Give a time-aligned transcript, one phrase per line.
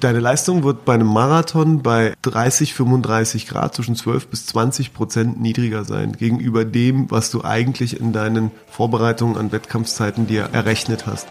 [0.00, 5.40] Deine Leistung wird bei einem Marathon bei 30, 35 Grad zwischen 12 bis 20 Prozent
[5.40, 11.26] niedriger sein gegenüber dem, was du eigentlich in deinen Vorbereitungen an Wettkampfzeiten dir errechnet hast.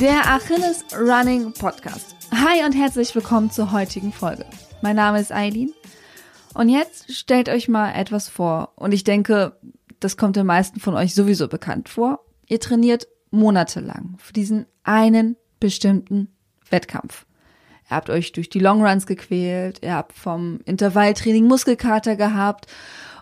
[0.00, 2.17] Der Achilles Running Podcast.
[2.30, 4.44] Hi und herzlich willkommen zur heutigen Folge.
[4.82, 5.72] Mein Name ist Eileen
[6.54, 9.56] und jetzt stellt euch mal etwas vor und ich denke,
[9.98, 12.20] das kommt den meisten von euch sowieso bekannt vor.
[12.46, 16.28] Ihr trainiert monatelang für diesen einen bestimmten
[16.68, 17.24] Wettkampf.
[17.90, 22.66] Ihr habt euch durch die Longruns gequält, ihr habt vom Intervalltraining Muskelkater gehabt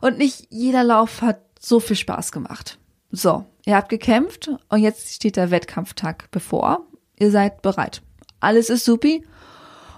[0.00, 2.78] und nicht jeder Lauf hat so viel Spaß gemacht.
[3.10, 6.86] So, ihr habt gekämpft und jetzt steht der Wettkampftag bevor.
[7.18, 8.02] Ihr seid bereit.
[8.40, 9.24] Alles ist supi.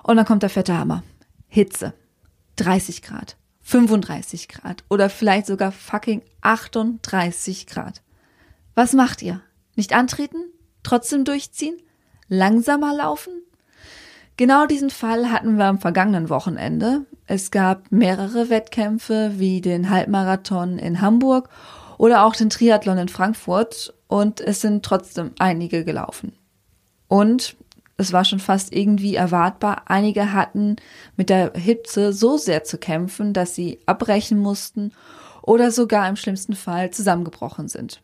[0.02, 1.02] Und dann kommt der fette Hammer.
[1.48, 1.94] Hitze.
[2.56, 3.36] 30 Grad.
[3.62, 4.84] 35 Grad.
[4.88, 8.02] Oder vielleicht sogar fucking 38 Grad.
[8.74, 9.40] Was macht ihr?
[9.76, 10.38] Nicht antreten?
[10.82, 11.76] Trotzdem durchziehen?
[12.28, 13.32] Langsamer laufen?
[14.36, 17.06] Genau diesen Fall hatten wir am vergangenen Wochenende.
[17.26, 21.48] Es gab mehrere Wettkämpfe wie den Halbmarathon in Hamburg
[21.98, 26.32] oder auch den Triathlon in Frankfurt und es sind trotzdem einige gelaufen.
[27.08, 27.56] Und
[27.98, 30.76] es war schon fast irgendwie erwartbar, einige hatten
[31.16, 34.92] mit der Hitze so sehr zu kämpfen, dass sie abbrechen mussten
[35.42, 38.00] oder sogar im schlimmsten Fall zusammengebrochen sind.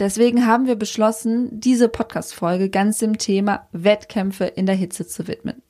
[0.00, 5.62] Deswegen haben wir beschlossen, diese Podcast-Folge ganz dem Thema Wettkämpfe in der Hitze zu widmen.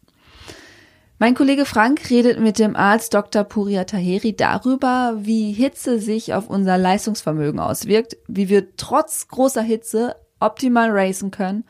[1.18, 3.44] Mein Kollege Frank redet mit dem Arzt Dr.
[3.44, 10.16] Puria Taheri darüber, wie Hitze sich auf unser Leistungsvermögen auswirkt, wie wir trotz großer Hitze
[10.38, 11.64] optimal racen können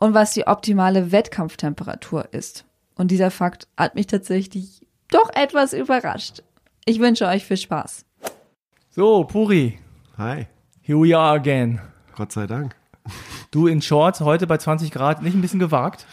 [0.00, 2.64] und was die optimale Wettkampftemperatur ist.
[2.94, 6.42] Und dieser Fakt hat mich tatsächlich doch etwas überrascht.
[6.84, 8.04] Ich wünsche euch viel Spaß.
[8.90, 9.78] So, Puri.
[10.16, 10.46] Hi.
[10.82, 11.80] Here we are again.
[12.16, 12.74] Gott sei Dank.
[13.50, 16.06] Du in Shorts, heute bei 20 Grad, nicht ein bisschen gewagt?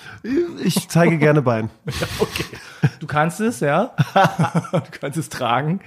[0.64, 1.70] Ich zeige gerne Bein.
[2.20, 2.46] okay.
[3.00, 3.92] Du kannst es, ja.
[4.72, 5.82] du kannst es tragen.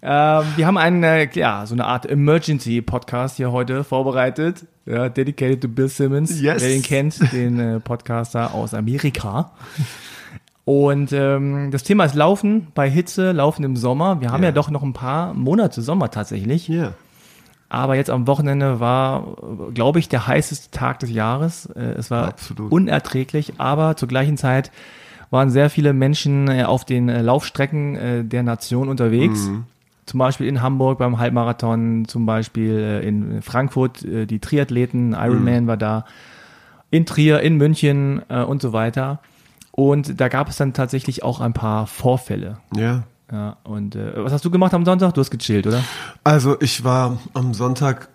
[0.00, 4.66] Ähm, wir haben einen, äh, ja, so eine Art Emergency-Podcast hier heute vorbereitet.
[4.86, 6.40] Ja, dedicated to Bill Simmons.
[6.40, 6.62] Yes.
[6.62, 9.52] Wer ihn kennt, den äh, Podcaster aus Amerika.
[10.64, 14.20] Und ähm, das Thema ist Laufen bei Hitze, Laufen im Sommer.
[14.20, 14.50] Wir haben Ja.
[14.50, 16.68] ja doch noch ein paar Monate Sommer tatsächlich.
[16.68, 16.92] Ja.
[17.70, 19.36] Aber jetzt am Wochenende war,
[19.74, 21.66] glaube ich, der heißeste Tag des Jahres.
[21.66, 22.70] Äh, Es war Absolut.
[22.70, 24.70] unerträglich, aber zur gleichen Zeit
[25.30, 29.48] waren sehr viele Menschen äh, auf den äh, Laufstrecken der Nation unterwegs.
[29.48, 29.64] Mhm.
[30.08, 35.64] Zum Beispiel in Hamburg beim Halbmarathon, zum Beispiel äh, in Frankfurt äh, die Triathleten, Ironman
[35.64, 35.66] Mhm.
[35.68, 36.04] war da,
[36.90, 39.20] in Trier, in München äh, und so weiter.
[39.72, 42.58] Und da gab es dann tatsächlich auch ein paar Vorfälle.
[42.74, 43.02] Ja.
[43.30, 45.12] Ja, und was hast du gemacht am Sonntag?
[45.12, 45.84] Du hast gechillt, oder?
[46.24, 48.08] Also ich war am Sonntag,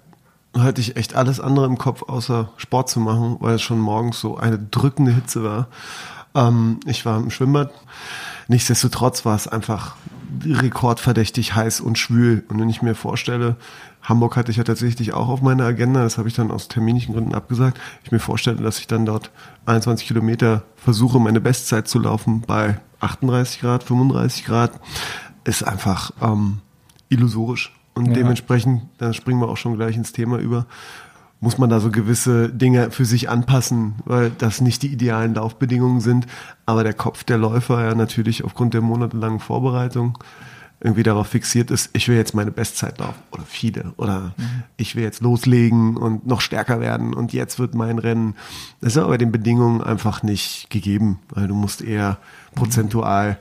[0.57, 4.19] hatte ich echt alles andere im Kopf, außer Sport zu machen, weil es schon morgens
[4.19, 5.67] so eine drückende Hitze war.
[6.33, 7.71] Ähm, ich war im Schwimmbad.
[8.47, 9.95] Nichtsdestotrotz war es einfach
[10.45, 12.43] rekordverdächtig heiß und schwül.
[12.49, 13.55] Und wenn ich mir vorstelle,
[14.01, 17.13] Hamburg hatte ich ja tatsächlich auch auf meiner Agenda, das habe ich dann aus terminischen
[17.13, 17.79] Gründen abgesagt.
[18.03, 19.31] Ich mir vorstelle, dass ich dann dort
[19.65, 24.71] 21 Kilometer versuche, meine Bestzeit zu laufen bei 38 Grad, 35 Grad,
[25.43, 26.59] ist einfach ähm,
[27.09, 27.73] illusorisch.
[27.93, 28.13] Und Ja.
[28.13, 30.65] dementsprechend, da springen wir auch schon gleich ins Thema über,
[31.43, 35.99] muss man da so gewisse Dinge für sich anpassen, weil das nicht die idealen Laufbedingungen
[35.99, 36.25] sind.
[36.65, 40.17] Aber der Kopf der Läufer ja natürlich aufgrund der monatelangen Vorbereitung
[40.79, 44.33] irgendwie darauf fixiert ist, ich will jetzt meine Bestzeit laufen oder viele oder
[44.77, 48.35] ich will jetzt loslegen und noch stärker werden und jetzt wird mein Rennen.
[48.79, 52.19] Das ist aber bei den Bedingungen einfach nicht gegeben, weil du musst eher
[52.55, 53.37] prozentual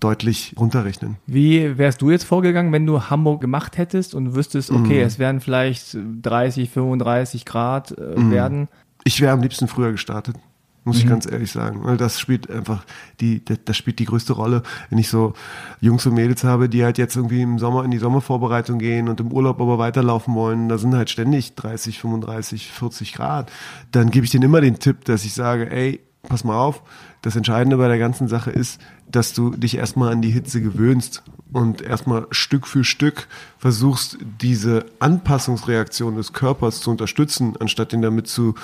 [0.00, 1.16] deutlich runterrechnen.
[1.26, 5.06] Wie wärst du jetzt vorgegangen, wenn du Hamburg gemacht hättest und wüsstest, okay, Mhm.
[5.06, 8.30] es werden vielleicht 30, 35 Grad äh, Mhm.
[8.30, 8.68] werden?
[9.04, 10.36] Ich wäre am liebsten früher gestartet,
[10.84, 11.02] muss Mhm.
[11.02, 11.80] ich ganz ehrlich sagen.
[11.84, 12.84] Weil das spielt einfach
[13.20, 14.62] die, das spielt die größte Rolle.
[14.88, 15.34] Wenn ich so
[15.80, 19.20] Jungs und Mädels habe, die halt jetzt irgendwie im Sommer in die Sommervorbereitung gehen und
[19.20, 23.50] im Urlaub aber weiterlaufen wollen, da sind halt ständig 30, 35, 40 Grad,
[23.92, 26.82] dann gebe ich denen immer den Tipp, dass ich sage, ey, pass mal auf,
[27.22, 28.80] das Entscheidende bei der ganzen Sache ist,
[29.10, 31.22] dass du dich erstmal an die Hitze gewöhnst
[31.52, 33.26] und erstmal Stück für Stück
[33.58, 38.54] versuchst, diese Anpassungsreaktion des Körpers zu unterstützen, anstatt ihn damit zu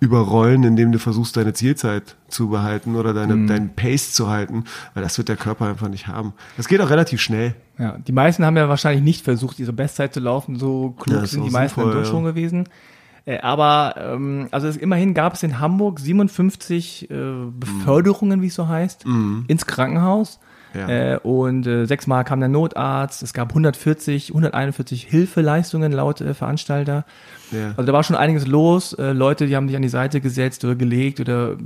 [0.00, 4.64] überrollen, indem du versuchst, deine Zielzeit zu behalten oder deine, deinen Pace zu halten,
[4.94, 6.32] weil das wird der Körper einfach nicht haben.
[6.56, 7.54] Das geht auch relativ schnell.
[7.78, 10.56] Ja, die meisten haben ja wahrscheinlich nicht versucht, ihre Bestzeit zu laufen.
[10.56, 12.10] So klug Ja, sind die meisten sinnvoll, dann doch ja.
[12.10, 12.68] schon gewesen.
[13.26, 17.14] Äh, aber ähm, also es, immerhin gab es in Hamburg 57 äh,
[17.50, 19.04] Beförderungen, wie es so heißt,
[19.48, 20.40] ins Krankenhaus.
[20.74, 20.88] Ja.
[21.14, 23.22] Äh, und äh, sechsmal kam der Notarzt.
[23.22, 27.04] Es gab 140, 141 Hilfeleistungen laut äh, Veranstalter.
[27.50, 27.68] Ja.
[27.70, 28.92] Also da war schon einiges los.
[28.92, 31.56] Äh, Leute, die haben sich an die Seite gesetzt oder gelegt oder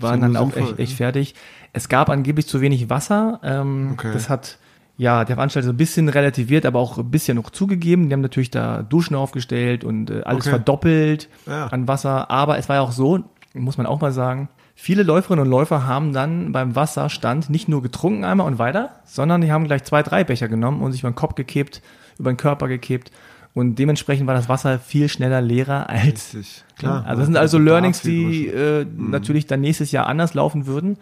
[0.00, 1.34] waren dann auch echt, echt fertig.
[1.72, 3.40] Es gab angeblich zu wenig Wasser.
[3.42, 4.12] Ähm, Okay.
[4.12, 4.58] Das hat
[4.96, 8.08] ja der Veranstalter so ein bisschen relativiert, aber auch ein bisschen noch zugegeben.
[8.08, 10.50] Die haben natürlich da Duschen aufgestellt und äh, alles Okay.
[10.50, 11.66] verdoppelt Ja.
[11.66, 12.30] an Wasser.
[12.30, 13.24] Aber es war ja auch so,
[13.54, 17.82] muss man auch mal sagen, viele Läuferinnen und Läufer haben dann beim Wasserstand nicht nur
[17.82, 21.10] getrunken einmal und weiter, sondern die haben gleich zwei, drei Becher genommen und sich über
[21.10, 21.82] den Kopf gekippt,
[22.18, 23.10] über den Körper gekippt.
[23.52, 26.64] Und dementsprechend war das Wasser viel schneller leerer als Richtig.
[26.76, 27.02] Klar.
[27.02, 27.06] Klar.
[27.06, 30.98] Also das sind also Learnings, die äh, natürlich dann nächstes Jahr anders laufen würden.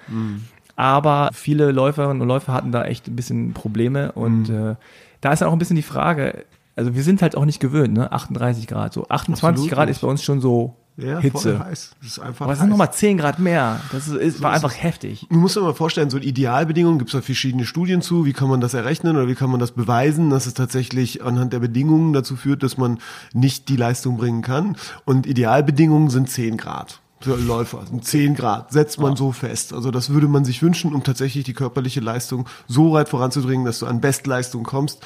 [0.82, 4.10] Aber viele Läuferinnen und Läufer hatten da echt ein bisschen Probleme.
[4.10, 4.74] Und äh,
[5.20, 6.44] da ist dann auch ein bisschen die Frage,
[6.74, 8.10] also wir sind halt auch nicht gewöhnt, ne?
[8.10, 8.92] 38 Grad.
[8.92, 9.98] So 28 Absolut Grad nicht.
[9.98, 11.56] ist bei uns schon so ja, Hitze.
[11.56, 11.94] voll heiß.
[12.00, 13.80] Das ist einfach Aber es sind nochmal 10 Grad mehr.
[13.92, 15.24] Das ist, ist, war einfach heftig.
[15.30, 18.24] Du musst dir mal vorstellen, so Idealbedingungen gibt es da verschiedene Studien zu.
[18.24, 21.52] Wie kann man das errechnen oder wie kann man das beweisen, dass es tatsächlich anhand
[21.52, 22.98] der Bedingungen dazu führt, dass man
[23.34, 24.76] nicht die Leistung bringen kann?
[25.04, 27.01] Und Idealbedingungen sind 10 Grad.
[27.26, 29.72] Läufer sind 10 Grad, setzt man so fest.
[29.72, 33.78] Also das würde man sich wünschen, um tatsächlich die körperliche Leistung so weit voranzubringen, dass
[33.78, 35.00] du an Bestleistung kommst.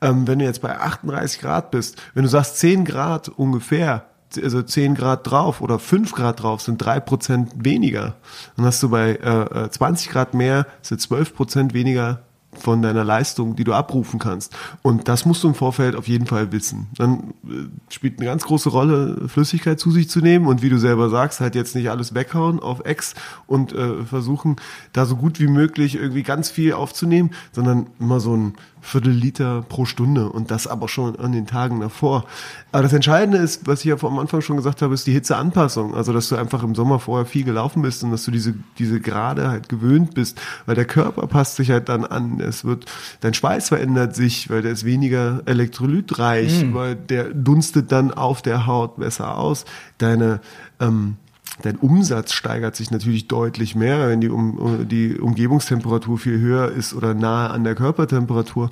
[0.00, 4.06] Ähm, wenn du jetzt bei 38 Grad bist, wenn du sagst 10 Grad ungefähr,
[4.36, 8.14] also 10 Grad drauf oder 5 Grad drauf sind 3 Prozent weniger.
[8.56, 12.22] Dann hast du bei äh, äh, 20 Grad mehr, sind 12 Prozent weniger
[12.52, 14.56] von deiner Leistung, die du abrufen kannst.
[14.82, 16.88] Und das musst du im Vorfeld auf jeden Fall wissen.
[16.96, 20.78] Dann äh, spielt eine ganz große Rolle, Flüssigkeit zu sich zu nehmen und wie du
[20.78, 23.14] selber sagst, halt jetzt nicht alles weghauen auf Ex
[23.46, 24.56] und äh, versuchen,
[24.92, 29.62] da so gut wie möglich irgendwie ganz viel aufzunehmen, sondern immer so ein Viertel Liter
[29.68, 32.24] pro Stunde und das aber schon an den Tagen davor.
[32.72, 35.94] Aber das Entscheidende ist, was ich ja am Anfang schon gesagt habe, ist die Hitzeanpassung.
[35.94, 39.00] Also, dass du einfach im Sommer vorher viel gelaufen bist und dass du diese, diese
[39.00, 42.39] Grade halt gewöhnt bist, weil der Körper passt sich halt dann an.
[42.40, 42.86] Es wird,
[43.20, 48.66] dein Schweiß verändert sich, weil der ist weniger elektrolytreich, weil der dunstet dann auf der
[48.66, 49.64] Haut besser aus.
[49.98, 50.40] Deine,
[50.80, 51.16] ähm,
[51.62, 56.94] Dein Umsatz steigert sich natürlich deutlich mehr, wenn die, um, die Umgebungstemperatur viel höher ist
[56.94, 58.70] oder nahe an der Körpertemperatur.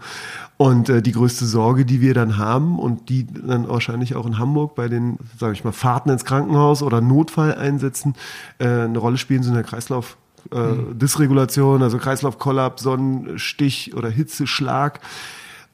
[0.57, 4.39] Und äh, die größte Sorge, die wir dann haben und die dann wahrscheinlich auch in
[4.39, 8.15] Hamburg bei den, sage ich mal, Fahrten ins Krankenhaus oder Notfalleinsätzen
[8.59, 10.17] äh, eine Rolle spielen, sind der Kreislauf.
[10.51, 15.01] Äh, Dysregulation, also Kreislaufkollaps, Sonnenstich oder Hitzeschlag.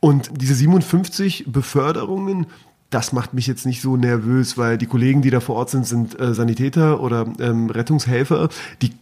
[0.00, 2.47] Und diese 57 Beförderungen,
[2.91, 5.87] das macht mich jetzt nicht so nervös, weil die Kollegen, die da vor Ort sind,
[5.87, 8.49] sind äh, Sanitäter oder ähm, Rettungshelfer.
[8.82, 8.93] Die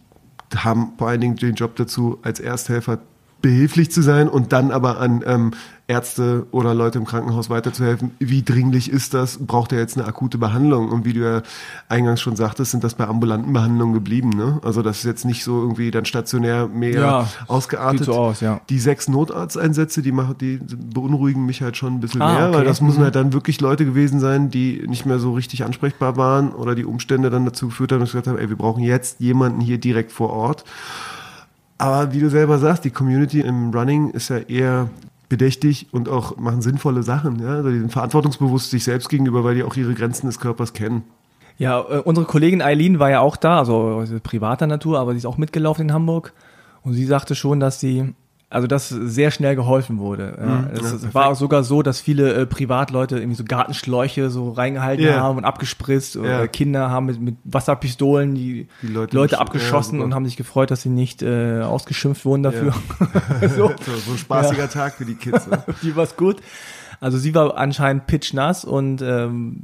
[0.55, 2.99] haben vor allen Dingen den Job dazu, als Ersthelfer
[3.43, 5.51] behilflich zu sein und dann aber an ähm,
[5.85, 8.11] Ärzte oder Leute im Krankenhaus weiterzuhelfen.
[8.17, 9.37] Wie dringlich ist das?
[9.37, 10.87] Braucht er jetzt eine akute Behandlung?
[10.89, 11.41] Und wie du ja
[11.89, 14.29] eingangs schon sagtest, sind das bei ambulanten Behandlungen geblieben.
[14.29, 14.61] Ne?
[14.63, 18.05] Also das ist jetzt nicht so irgendwie dann stationär mega Ja, ausgeartet.
[18.05, 18.61] sieht so aus, ja.
[18.69, 20.57] Die sechs Notarzteinsätze, die machen, die
[20.93, 22.57] beunruhigen mich halt schon ein bisschen Ah, mehr, okay.
[22.59, 26.15] weil das müssen halt dann wirklich Leute gewesen sein, die nicht mehr so richtig ansprechbar
[26.15, 28.83] waren oder die Umstände dann dazu geführt haben, dass sie gesagt haben, ey, wir brauchen
[28.83, 30.63] jetzt jemanden hier direkt vor Ort.
[31.77, 34.89] Aber wie du selber sagst, die Community im Running ist ja eher
[35.29, 37.39] bedächtig und auch machen sinnvolle Sachen.
[37.39, 37.55] Ja?
[37.55, 41.03] Also die sind verantwortungsbewusst sich selbst gegenüber, weil die auch ihre Grenzen des Körpers kennen.
[41.57, 45.17] Ja, äh, unsere Kollegin Eileen war ja auch da, also äh, privater Natur, aber sie
[45.17, 46.33] ist auch mitgelaufen in Hamburg.
[46.83, 48.13] Und sie sagte schon, dass sie,
[48.53, 50.37] also dass sehr schnell geholfen wurde.
[50.39, 51.13] Ja, Mhm, es ja, es perfekt.
[51.15, 55.19] war auch sogar so, dass viele äh, Privatleute irgendwie so Gartenschläuche so reingehalten Ja.
[55.19, 56.15] haben und abgespritzt.
[56.17, 56.47] Oder Ja.
[56.47, 60.05] Kinder haben mit, mit Wasserpistolen die, Die Leute Leute, abgeschossen ja, super.
[60.05, 62.73] und haben sich gefreut, dass sie nicht äh, ausgeschimpft wurden dafür.
[63.55, 63.71] so.
[64.05, 65.47] so ein spaßiger Tag für die Kids.
[65.47, 65.63] Ne?
[65.81, 66.37] die war's gut.
[67.01, 69.63] Also sie war anscheinend pitchnass und ähm,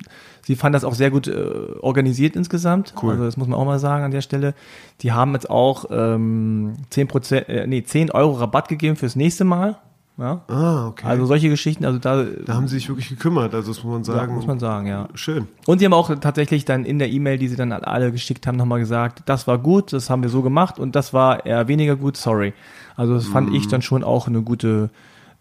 [0.50, 1.44] sie fand das auch sehr gut äh,
[1.80, 2.96] organisiert insgesamt.
[3.00, 3.12] Cool.
[3.12, 4.56] Also das muss man auch mal sagen an der Stelle.
[5.02, 9.44] Die haben jetzt auch ähm, 10 Prozent, äh, nee, 10 Euro Rabatt gegeben fürs nächste
[9.44, 9.78] Mal.
[10.18, 10.42] Ja.
[10.48, 11.06] Ah, okay.
[11.06, 14.02] Also solche Geschichten, also da, da haben sie sich wirklich gekümmert, also das muss man
[14.02, 14.34] ja, sagen.
[14.34, 15.08] muss man sagen, ja.
[15.14, 15.48] Schön.
[15.68, 18.48] Und sie haben auch tatsächlich dann in der E-Mail, die sie dann an alle geschickt
[18.48, 21.68] haben, nochmal gesagt, das war gut, das haben wir so gemacht und das war eher
[21.68, 22.54] weniger gut, sorry.
[22.96, 24.90] Also das fand ich dann schon auch eine gute,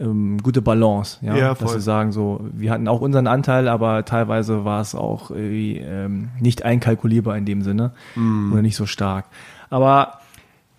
[0.00, 4.04] ähm, gute Balance, ja, Ja, dass sie sagen so, wir hatten auch unseren Anteil, aber
[4.04, 9.26] teilweise war es auch ähm, nicht einkalkulierbar in dem Sinne oder nicht so stark.
[9.70, 10.20] Aber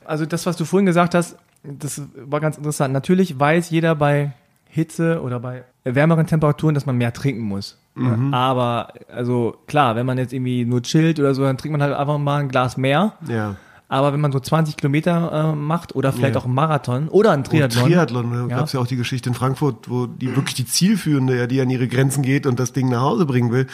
[0.06, 2.94] also das, was du vorhin gesagt hast, das war ganz interessant.
[2.94, 4.32] Natürlich weiß jeder bei
[4.70, 7.78] Hitze oder bei wärmeren Temperaturen, dass man mehr trinken muss.
[7.96, 8.34] Mhm.
[8.34, 11.98] Aber, also klar, wenn man jetzt irgendwie nur chillt oder so, dann trinkt man halt
[11.98, 13.14] einfach mal ein Glas mehr.
[13.28, 13.56] Ja.
[13.90, 16.42] Aber wenn man so 20 Kilometer äh, macht oder vielleicht Ja.
[16.42, 17.84] auch einen Marathon oder einen Triathlon.
[17.84, 18.48] Und Triathlon, da Ja.
[18.58, 21.60] gab es ja auch die Geschichte in Frankfurt, wo die wirklich die Zielführende, ja, die
[21.60, 23.66] an ihre Grenzen geht und das Ding nach Hause bringen will,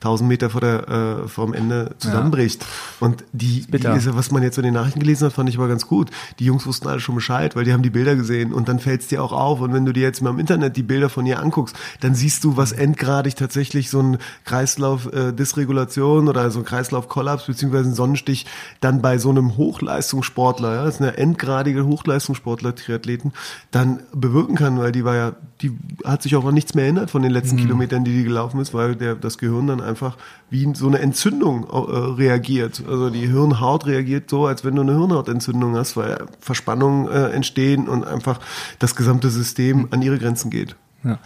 [0.00, 0.88] 1000 Meter vor der
[1.24, 2.64] äh, vom Ende zusammenbricht.
[3.00, 5.58] Und die, die ist, ja, was man jetzt in den Nachrichten gelesen hat, fand ich
[5.58, 6.10] aber ganz gut.
[6.38, 9.00] Die Jungs wussten alle schon Bescheid, weil die haben die Bilder gesehen und dann fällt
[9.00, 9.60] es dir auch auf.
[9.60, 12.44] Und wenn du dir jetzt mal im Internet die Bilder von ihr anguckst, dann siehst
[12.44, 17.94] du, was endgradig tatsächlich so ein Kreislauf äh, Dysregulation oder so ein Kreislaufkollaps beziehungsweise ein
[17.94, 18.46] Sonnenstich
[18.80, 23.32] dann bei so einem Hochleistungssportler, ja, das ist eine endgradige Hochleistungssportler, Triathleten,
[23.70, 25.72] dann bewirken kann, weil die war ja, die
[26.04, 28.74] hat sich auch an nichts mehr erinnert von den letzten Kilometern, die die gelaufen ist,
[28.74, 30.16] weil der, das Gehirn dann einfach
[30.50, 31.76] wie so eine Entzündung äh,
[32.20, 32.82] reagiert.
[32.86, 37.88] Also die Hirnhaut reagiert so, als wenn du eine Hirnhautentzündung hast, weil Verspannungen äh, entstehen
[37.88, 38.40] und einfach
[38.78, 40.76] das gesamte System an ihre Grenzen geht.
[41.02, 41.18] Ja.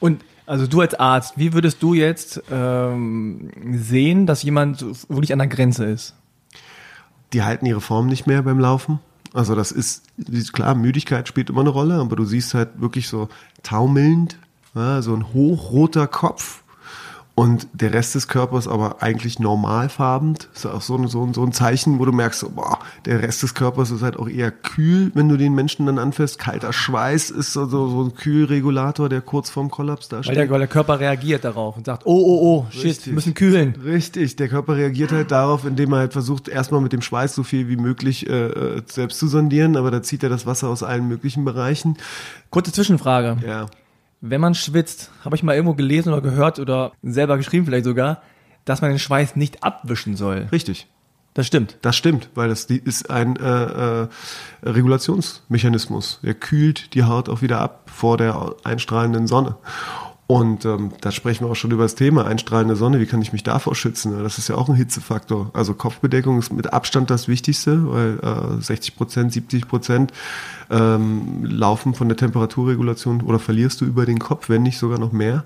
[0.00, 5.38] Und also du als Arzt, wie würdest du jetzt ähm, sehen, dass jemand wirklich an
[5.38, 6.14] der Grenze ist?
[7.32, 9.00] Die halten ihre Form nicht mehr beim Laufen.
[9.34, 10.04] Also das ist,
[10.52, 13.28] klar, Müdigkeit spielt immer eine Rolle, aber du siehst halt wirklich so
[13.62, 14.38] taumelnd,
[14.74, 16.61] ja, so ein hochroter Kopf
[17.34, 20.36] und der Rest des Körpers aber eigentlich normalfarben.
[20.54, 23.22] Ist auch so ein, so, ein, so ein Zeichen, wo du merkst, so, boah, der
[23.22, 26.38] Rest des Körpers ist halt auch eher kühl, wenn du den Menschen dann anfährst.
[26.38, 30.36] Kalter Schweiß ist so, so, so ein Kühlregulator, der kurz vorm Kollaps da Weil steht.
[30.36, 33.06] der, weil der Körper reagiert darauf und sagt, oh, oh, oh, shit, Richtig.
[33.06, 33.76] wir müssen kühlen.
[33.82, 37.44] Richtig, der Körper reagiert halt darauf, indem er halt versucht, erstmal mit dem Schweiß so
[37.44, 40.82] viel wie möglich äh, äh, selbst zu sondieren, aber da zieht er das Wasser aus
[40.82, 41.96] allen möglichen Bereichen.
[42.50, 43.38] Kurze Zwischenfrage.
[43.46, 43.68] Ja.
[44.24, 48.22] Wenn man schwitzt, habe ich mal irgendwo gelesen oder gehört oder selber geschrieben vielleicht sogar,
[48.64, 50.46] dass man den Schweiß nicht abwischen soll.
[50.52, 50.86] Richtig.
[51.34, 51.76] Das stimmt.
[51.82, 54.08] Das stimmt, weil das ist ein äh, äh,
[54.62, 56.20] Regulationsmechanismus.
[56.22, 59.56] Er kühlt die Haut auch wieder ab vor der einstrahlenden Sonne.
[60.32, 63.00] Und ähm, da sprechen wir auch schon über das Thema einstrahlende Sonne.
[63.00, 64.22] Wie kann ich mich davor schützen?
[64.22, 65.50] Das ist ja auch ein Hitzefaktor.
[65.52, 68.18] Also Kopfbedeckung ist mit Abstand das Wichtigste, weil
[68.58, 70.10] äh, 60 Prozent, 70 Prozent
[70.70, 75.12] ähm, laufen von der Temperaturregulation oder verlierst du über den Kopf, wenn nicht sogar noch
[75.12, 75.44] mehr.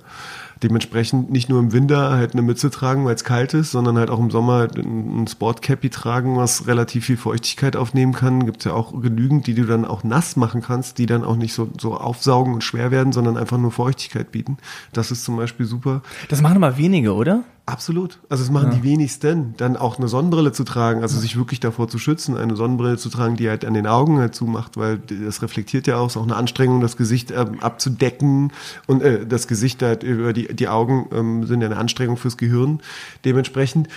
[0.63, 4.11] Dementsprechend nicht nur im Winter halt eine Mütze tragen, weil es kalt ist, sondern halt
[4.11, 8.47] auch im Sommer ein Sportcappy tragen, was relativ viel Feuchtigkeit aufnehmen kann.
[8.47, 11.53] Gibt ja auch genügend, die du dann auch nass machen kannst, die dann auch nicht
[11.53, 14.57] so, so aufsaugen und schwer werden, sondern einfach nur Feuchtigkeit bieten.
[14.93, 16.03] Das ist zum Beispiel super.
[16.29, 17.45] Das machen aber wenige, oder?
[17.69, 18.21] Absolut.
[18.29, 19.55] Also es machen die wenigsten.
[19.57, 23.09] Dann auch eine Sonnenbrille zu tragen, also sich wirklich davor zu schützen, eine Sonnenbrille zu
[23.09, 26.23] tragen, die halt an den Augen halt zumacht, weil das reflektiert ja auch, ist auch
[26.23, 28.53] eine Anstrengung, das Gesicht ähm, abzudecken
[28.87, 32.37] und äh, das Gesicht halt über die, die Augen ähm, sind ja eine Anstrengung fürs
[32.37, 32.81] Gehirn
[33.25, 33.89] dementsprechend.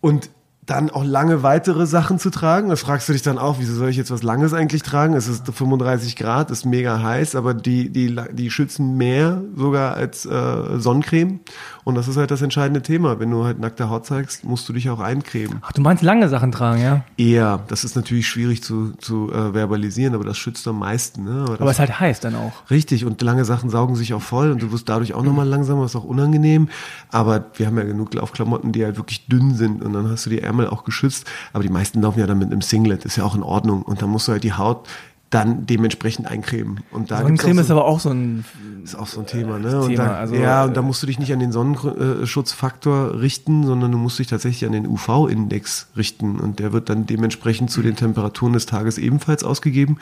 [0.00, 0.30] Und
[0.64, 2.68] dann auch lange weitere Sachen zu tragen.
[2.68, 5.14] Da fragst du dich dann auch, wieso soll ich jetzt was Langes eigentlich tragen?
[5.14, 10.24] Es ist 35 Grad, ist mega heiß, aber die, die, die schützen mehr sogar als
[10.24, 11.40] äh, Sonnencreme.
[11.84, 13.18] Und das ist halt das entscheidende Thema.
[13.18, 15.58] Wenn du halt nackte Haut zeigst, musst du dich auch eincremen.
[15.62, 17.04] Ach, du meinst lange Sachen tragen, ja?
[17.16, 21.24] Eher, das ist natürlich schwierig zu, zu äh, verbalisieren, aber das schützt am meisten.
[21.24, 21.44] Ne?
[21.46, 22.52] Aber Aber es ist halt heiß dann auch.
[22.70, 25.84] Richtig, und lange Sachen saugen sich auch voll und du wirst dadurch auch nochmal langsamer,
[25.84, 26.68] ist auch unangenehm.
[27.10, 30.30] Aber wir haben ja genug Laufklamotten, die halt wirklich dünn sind und dann hast du
[30.30, 31.26] die Ärmel auch geschützt.
[31.52, 33.82] Aber die meisten laufen ja dann mit einem Singlet, ist ja auch in Ordnung.
[33.82, 34.88] Und dann musst du halt die Haut
[35.32, 36.80] dann dementsprechend eincremen.
[36.90, 38.44] Und da Sonnencreme auch ist so, aber auch so ein,
[38.84, 39.80] ist auch so ein Thema, ne?
[39.80, 43.18] Und Thema, da, also, ja, und äh, da musst du dich nicht an den Sonnenschutzfaktor
[43.18, 46.38] richten, sondern du musst dich tatsächlich an den UV-Index richten.
[46.38, 49.96] Und der wird dann dementsprechend zu den Temperaturen des Tages ebenfalls ausgegeben.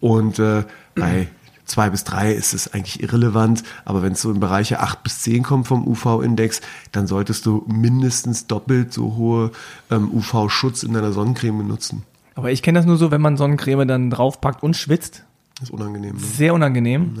[0.00, 0.64] Und äh,
[0.96, 1.28] bei
[1.64, 5.20] zwei bis drei ist es eigentlich irrelevant, aber wenn es so in Bereiche acht bis
[5.20, 9.52] zehn kommt vom UV-Index, dann solltest du mindestens doppelt so hohe
[9.92, 12.02] ähm, UV-Schutz in deiner Sonnencreme benutzen.
[12.36, 15.24] Aber ich kenne das nur so, wenn man Sonnencreme dann draufpackt und schwitzt.
[15.58, 16.14] Das ist unangenehm.
[16.14, 16.20] Ne?
[16.20, 17.14] Sehr unangenehm.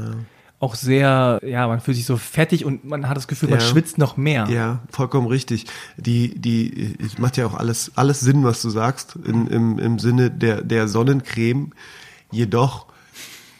[0.58, 3.64] Auch sehr, ja, man fühlt sich so fettig und man hat das Gefühl, man Ja.
[3.66, 4.46] schwitzt noch mehr.
[4.48, 5.66] Ja, vollkommen richtig.
[5.98, 9.98] Die, die, es macht ja auch alles, alles Sinn, was du sagst, in, im, im
[9.98, 11.72] Sinne der, der Sonnencreme.
[12.30, 12.86] Jedoch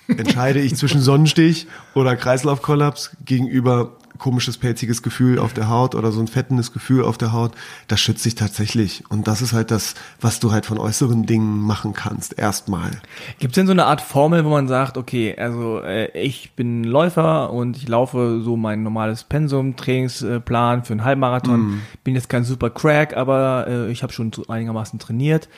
[0.08, 6.20] entscheide ich zwischen Sonnenstich oder Kreislaufkollaps gegenüber komisches, pelziges Gefühl auf der Haut oder so
[6.20, 7.52] ein fettendes Gefühl auf der Haut.
[7.88, 9.04] Das schützt dich tatsächlich.
[9.08, 12.38] Und das ist halt das, was du halt von äußeren Dingen machen kannst.
[12.38, 12.90] Erstmal.
[13.38, 16.84] Gibt es denn so eine Art Formel, wo man sagt, okay, also äh, ich bin
[16.84, 21.82] Läufer und ich laufe so mein normales Pensum, Trainingsplan für einen Halbmarathon.
[22.04, 25.48] Bin jetzt kein super Crack, aber äh, ich habe schon einigermaßen trainiert.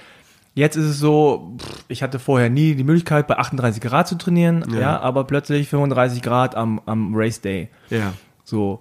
[0.54, 4.64] Jetzt ist es so, ich hatte vorher nie die Möglichkeit, bei 38 Grad zu trainieren,
[4.72, 5.00] ja, Ja.
[5.00, 7.68] aber plötzlich 35 Grad am, am Race Day.
[7.90, 8.12] Ja.
[8.48, 8.80] So.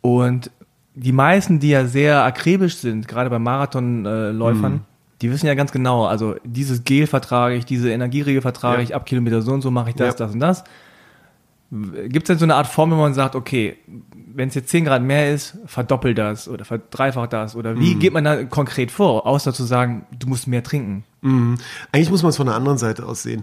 [0.00, 0.50] Und
[0.94, 4.80] die meisten, die ja sehr akribisch sind, gerade bei Marathonläufern, Läufern,
[5.20, 8.82] die wissen ja ganz genau, also dieses Gel vertrage ich, diese Energieriegel vertrage Ja.
[8.84, 10.26] ich, ab Kilometer so und so mache ich das, Ja.
[10.26, 10.64] das und das.
[11.70, 13.76] Gibt es denn so eine Art Formel, wo man sagt, okay,
[14.34, 17.56] wenn es jetzt 10 Grad mehr ist, verdoppelt das oder verdreifacht das?
[17.56, 21.04] Oder wie geht man da konkret vor, außer zu sagen, du musst mehr trinken?
[21.92, 23.42] Eigentlich muss man es von der anderen Seite aus sehen.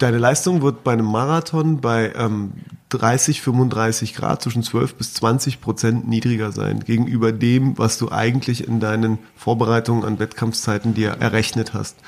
[0.00, 2.52] Deine Leistung wird bei einem Marathon bei ähm,
[2.88, 8.66] 30, 35 Grad zwischen 12 bis 20 Prozent niedriger sein gegenüber dem, was du eigentlich
[8.66, 11.98] in deinen Vorbereitungen an Wettkampfzeiten dir errechnet hast.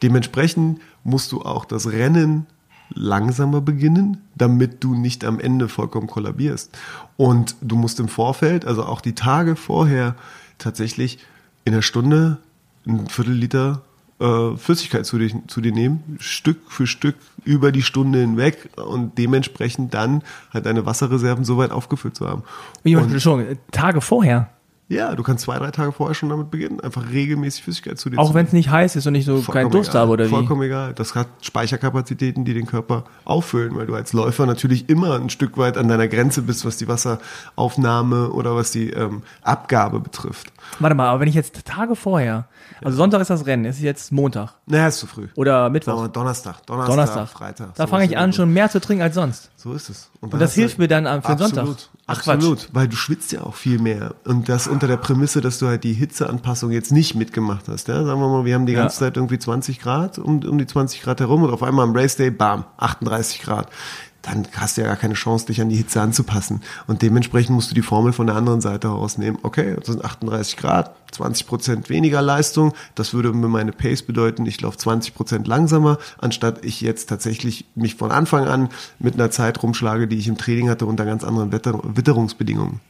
[0.00, 2.46] Dementsprechend musst du auch das Rennen
[2.94, 6.70] langsamer beginnen, damit du nicht am Ende vollkommen kollabierst.
[7.16, 10.14] Und du musst im Vorfeld, also auch die Tage vorher,
[10.58, 11.18] tatsächlich
[11.64, 12.38] in der Stunde
[12.86, 13.82] ein Viertel Liter
[14.20, 19.16] äh, Flüssigkeit zu dir, zu dir nehmen, Stück für Stück über die Stunde hinweg und
[19.18, 20.22] dementsprechend dann
[20.52, 22.42] halt deine Wasserreserven so weit aufgefüllt zu haben.
[22.82, 24.50] Wie Und- schon Tage vorher,
[24.88, 28.18] ja, du kannst zwei, drei Tage vorher schon damit beginnen, einfach regelmäßig Flüssigkeit zu dir
[28.18, 30.02] auch wenn es nicht heiß ist und ich so keinen Vollkommen Durst egal.
[30.02, 30.30] habe oder wie?
[30.30, 30.94] Vollkommen egal.
[30.94, 35.56] Das hat Speicherkapazitäten, die den Körper auffüllen, weil du als Läufer natürlich immer ein Stück
[35.58, 40.52] weit an deiner Grenze bist, was die Wasseraufnahme oder was die ähm, Abgabe betrifft.
[40.80, 42.48] Warte mal, aber wenn ich jetzt Tage vorher,
[42.82, 45.28] also Sonntag ist das Rennen, es ist jetzt Montag Naja, ist zu früh.
[45.36, 47.74] oder Mittwoch, Donnerstag, Donnerstag, Donnerstag, Freitag.
[47.74, 49.50] da fange ich an, schon mehr zu trinken als sonst.
[49.56, 50.10] So ist es.
[50.20, 51.76] Und das hast du- hilft mir dann für den absolut, Sonntag.
[52.06, 52.34] Ach, Quatsch.
[52.36, 54.14] absolut, weil du schwitzt ja auch viel mehr.
[54.24, 57.86] Und das unter der Prämisse, dass du halt die Hitzeanpassung jetzt nicht mitgemacht hast.
[57.88, 58.04] Ja?
[58.04, 58.80] Sagen wir mal, wir haben die Ja.
[58.80, 61.94] ganze Zeit irgendwie 20 Grad, um, um die 20 Grad herum und auf einmal am
[61.94, 63.68] Race Day, bam, 38 Grad.
[64.22, 66.60] Dann hast du ja gar keine Chance, dich an die Hitze anzupassen.
[66.86, 69.38] Und dementsprechend musst du die Formel von der anderen Seite herausnehmen.
[69.42, 72.74] Okay, das sind 38 Grad, 20 Prozent weniger Leistung.
[72.94, 77.64] Das würde mir meine Pace bedeuten, ich laufe 20 Prozent langsamer, anstatt ich jetzt tatsächlich
[77.74, 81.24] mich von Anfang an mit einer Zeit rumschlage, die ich im Training hatte, unter ganz
[81.24, 82.80] anderen Wetter Witterungsbedingungen.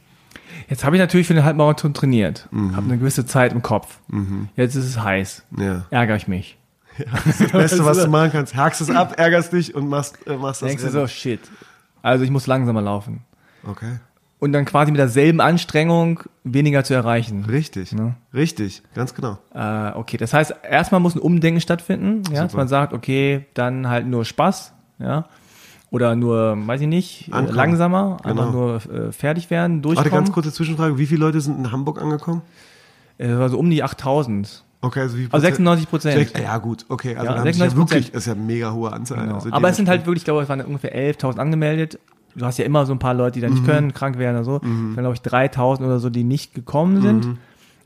[0.69, 2.75] Jetzt habe ich natürlich für den Halbmarathon trainiert, Mhm.
[2.75, 3.99] habe eine gewisse Zeit im Kopf.
[4.55, 5.85] Jetzt ist es heiß, Ja.
[5.89, 6.57] ärgere ich mich.
[6.97, 8.55] Das ist das Beste, was du machen kannst.
[8.55, 11.39] Hakst es ab, ärgerst dich und machst, äh, machst das Denkst du so, shit.
[12.01, 13.21] Also ich muss langsamer laufen.
[13.65, 13.99] Okay.
[14.39, 17.45] Und dann quasi mit derselben Anstrengung weniger zu erreichen.
[17.45, 17.91] Richtig.
[17.93, 18.15] Ne?
[18.33, 18.81] Richtig.
[18.95, 19.37] Ganz genau.
[19.53, 23.87] Äh, okay, das heißt, erstmal muss ein Umdenken stattfinden, ja, dass man sagt, okay, dann
[23.87, 25.25] halt nur Spaß, ja,
[25.91, 27.55] oder nur, weiß ich nicht, äh, Ankommen.
[27.55, 28.51] langsamer, einfach Genau.
[28.51, 30.11] nur äh, fertig werden, Warte, durchkommen.
[30.11, 30.97] ganz kurze Zwischenfrage.
[30.97, 32.41] Wie viele Leute sind in Hamburg angekommen?
[33.19, 34.63] Äh, also um die 8000.
[34.81, 36.33] Okay, also wie Also 96 Prozent.
[36.39, 37.15] Ja, gut, okay.
[37.15, 37.75] Also Ja, dann haben sich ja 96%.
[37.77, 39.21] wirklich, das ist ja eine mega hohe Anzahl.
[39.25, 39.35] Genau.
[39.35, 41.99] Also Aber es sind halt wirklich, ich glaube, es waren ungefähr 11.000 angemeldet.
[42.35, 43.53] Du hast ja immer so ein paar Leute, die da Mhm.
[43.53, 44.55] nicht können, krank werden oder so.
[44.57, 47.25] Es waren, glaube ich, 3.000 oder so, die nicht gekommen sind.
[47.27, 47.37] Mhm.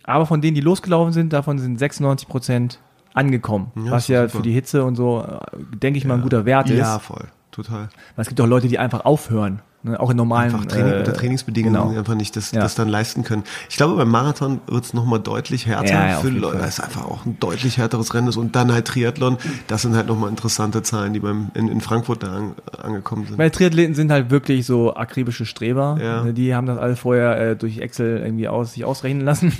[0.03, 2.79] Aber von denen, die losgelaufen sind, davon sind 96 Prozent
[3.13, 3.71] angekommen.
[3.75, 4.37] Ja, was ja super.
[4.37, 5.39] für die Hitze und so, äh,
[5.77, 6.77] denke ich mal, ein guter Wert ist.
[6.77, 7.25] Ja, voll.
[7.51, 7.89] Total.
[8.15, 9.61] Weil es gibt auch Leute, die einfach aufhören.
[9.85, 9.99] Ne?
[9.99, 11.97] Auch in normalen Einfach Training, äh, unter Trainingsbedingungen genau.
[11.97, 12.61] einfach nicht das, Ja.
[12.61, 13.43] das dann leisten können.
[13.69, 16.57] Ich glaube, beim Marathon wird es nochmal deutlich härter Ja, ja, für Leute.
[16.57, 18.37] Das ist einfach auch ein deutlich härteres Rennen ist.
[18.37, 19.37] Und dann halt Triathlon.
[19.67, 23.37] Das sind halt nochmal interessante Zahlen, die beim, in, in Frankfurt da an, angekommen sind.
[23.37, 25.97] Weil Triathleten sind halt wirklich so akribische Streber.
[26.01, 26.23] Ja.
[26.23, 29.53] Ne, Die haben das alle vorher äh, durch Excel irgendwie aus, sich ausrechnen lassen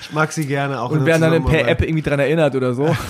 [0.00, 0.90] Ich mag sie gerne auch.
[0.92, 1.68] und werden dann per.
[1.68, 2.94] App irgendwie dran erinnert oder so.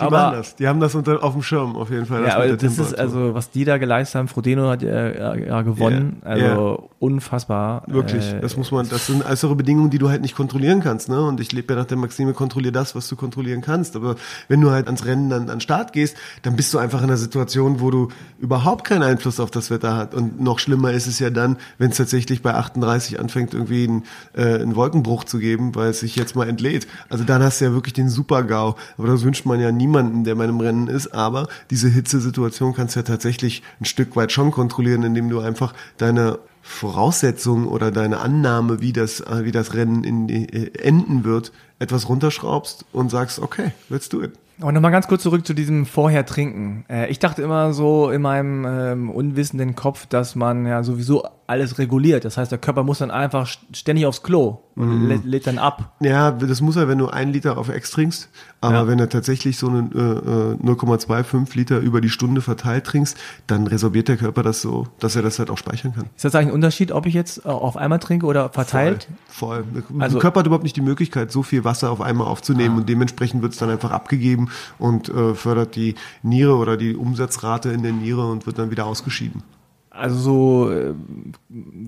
[0.00, 0.56] Die machen das.
[0.56, 2.24] Die haben das unter, auf dem Schirm auf jeden Fall.
[2.24, 6.20] Ja, aber das ist also, was die da geleistet haben, Frodeno hat ja, ja gewonnen,
[6.24, 7.82] Ja, also unfassbar.
[7.86, 11.08] Wirklich, Äh, das muss man, das sind äußere Bedingungen, die du halt nicht kontrollieren kannst,
[11.08, 11.20] ne?
[11.24, 13.96] Und ich lebe ja nach der Maxime, kontrollier das, was du kontrollieren kannst.
[13.96, 14.16] Aber
[14.48, 17.04] wenn du halt ans Rennen dann an den Start gehst, dann bist du einfach in
[17.04, 18.08] einer Situation, wo du
[18.38, 20.14] überhaupt keinen Einfluss auf das Wetter hast.
[20.14, 24.04] Und noch schlimmer ist es ja dann, wenn es tatsächlich bei 38 anfängt, irgendwie einen,
[24.34, 26.86] äh, einen Wolkenbruch zu geben, weil es sich jetzt mal entlädt.
[27.08, 28.76] Also dann hast du ja wirklich den Super-GAU.
[28.98, 31.14] Aber das wünscht man ja niemandem, der bei einem Rennen ist.
[31.14, 35.72] Aber diese Hitzesituation kannst du ja tatsächlich ein Stück weit schon kontrollieren, indem du einfach
[35.96, 41.52] deine Voraussetzung oder deine Annahme, wie das, äh, wie das Rennen in äh, enden wird,
[41.78, 44.32] etwas runterschraubst und sagst, okay, let's do it.
[44.60, 46.84] Aber nochmal ganz kurz zurück zu diesem vorher trinken.
[46.88, 51.78] Äh, ich dachte immer so in meinem ähm, unwissenden Kopf, dass man ja sowieso alles
[51.78, 52.24] reguliert.
[52.24, 55.94] Das heißt, der Körper muss dann einfach ständig aufs Klo und lä lädt dann ab.
[56.00, 58.28] Ja, das muss er, wenn du einen Liter auf Ex trinkst,
[58.60, 58.86] aber Ja.
[58.86, 63.66] wenn er tatsächlich so einen äh, äh, 0,25 Liter über die Stunde verteilt trinkst, dann
[63.66, 66.06] resorbiert der Körper das so, dass er das halt auch speichern kann.
[66.16, 69.08] Ist das eigentlich ein Unterschied, ob ich jetzt äh, auf einmal trinke oder verteilt?
[69.28, 69.64] Voll.
[69.64, 70.00] voll.
[70.00, 72.88] Also- der Körper hat überhaupt nicht die Möglichkeit, so viel Wasser auf einmal aufzunehmen und
[72.88, 77.82] dementsprechend wird es dann einfach abgegeben und äh, fördert die Niere oder die Umsatzrate in
[77.82, 79.42] der Niere und wird dann wieder ausgeschieden.
[79.90, 80.94] Also so äh,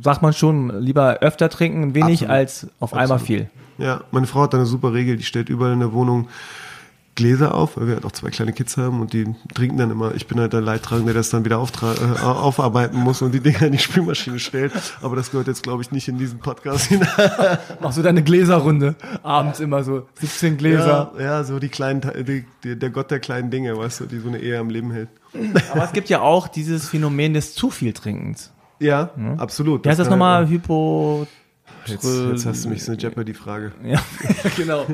[0.03, 2.31] sagt man schon, lieber öfter trinken, wenig Absolut.
[2.31, 3.49] als auf einmal viel.
[3.79, 6.29] Ja, meine Frau hat da eine super Regel, die stellt überall in der Wohnung
[7.23, 10.13] Gläser auf, weil wir halt auch zwei kleine Kids haben und die trinken dann immer.
[10.17, 13.63] Ich bin halt der Leidtragende, der das dann wieder äh, aufarbeiten muss und die Dinger
[13.63, 14.73] in die Spülmaschine stellt.
[15.03, 17.09] Aber das gehört jetzt, glaube ich, nicht in diesen Podcast hinein.
[17.81, 18.97] Machst du deine Gläserrunde?
[19.23, 21.13] Abends immer so 17 Gläser.
[21.17, 24.19] Ja, ja, so die kleinen, die, die, der Gott der kleinen Dinge, weißt du, die
[24.19, 25.09] so eine Ehe am Leben hält.
[25.73, 28.53] Aber es gibt ja auch dieses Phänomen des zu viel Trinkens.
[28.81, 29.85] Ja, absolut.
[29.85, 30.39] Wie heißt das kann nochmal?
[30.39, 31.27] halt- Hypo...
[31.87, 33.73] Jetzt, jetzt hast du mich so eine Jeopardy-Frage.
[33.85, 34.01] Ja,
[34.57, 34.87] genau.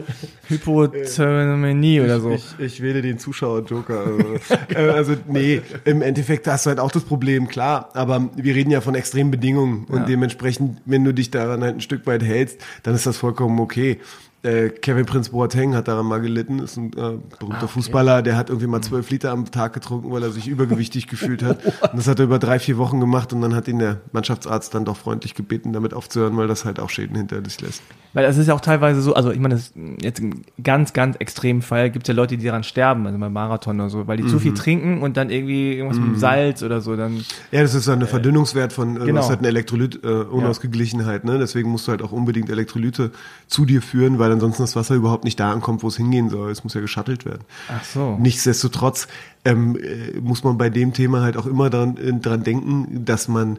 [0.49, 2.31] Hypothermie oder so.
[2.31, 4.05] Ich, ich wähle den Zuschauer-Joker.
[4.07, 4.35] Also,
[4.93, 7.91] also nee, im Endeffekt hast du halt auch das Problem, klar.
[7.95, 10.05] Aber wir reden ja von extremen Bedingungen und Ja.
[10.07, 13.99] dementsprechend, wenn du dich daran halt ein Stück weit hältst, dann ist das vollkommen okay.
[14.45, 18.51] Äh, Kevin Prince Boateng hat daran mal gelitten, ist ein äh, berühmter Fußballer, der hat
[18.51, 21.65] irgendwie mal zwölf Liter am Tag getrunken, weil er sich übergewichtig gefühlt hat.
[21.65, 24.75] Und das hat er über drei, vier Wochen gemacht und dann hat ihn der Mannschaftsarzt
[24.75, 27.83] dann doch freundlich gebeten, damit aufzuhören, weil das halt auch Schäden hinter sich lässt.
[28.15, 30.93] Weil es ist ja auch teilweise so, also ich meine, das ist jetzt im ganz,
[30.93, 34.07] ganz extremen Fall gibt es ja Leute, die daran sterben, also beim Marathon oder so,
[34.07, 37.63] weil die zu viel trinken und dann irgendwie irgendwas mit Salz oder so, dann Ja,
[37.63, 39.13] das ist so eine Verdünnungswert von, äh, genau.
[39.13, 41.39] du hast halt eine Elektrolyt-Unausgeglichenheit, ne?
[41.39, 43.11] Deswegen musst du halt auch unbedingt Elektrolyte
[43.47, 46.51] zu dir führen, weil ansonsten das Wasser überhaupt nicht da ankommt, wo es hingehen soll.
[46.51, 47.43] Es muss ja geschattelt werden.
[47.69, 48.17] Ach so.
[48.21, 49.09] Nichtsdestotrotz
[49.45, 53.29] ähm, äh, muss man bei dem Thema halt auch immer dran, äh, dran denken, dass
[53.29, 53.59] man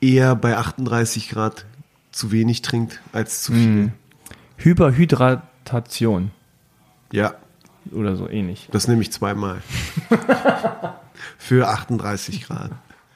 [0.00, 1.66] eher bei 38 Grad
[2.12, 3.92] zu wenig trinkt als zu viel.
[4.56, 6.30] Hyperhydratation
[7.12, 7.34] Ja,
[7.92, 8.68] oder so ähnlich.
[8.72, 9.62] das nehme ich zweimal.
[11.38, 12.72] Für 38 Grad.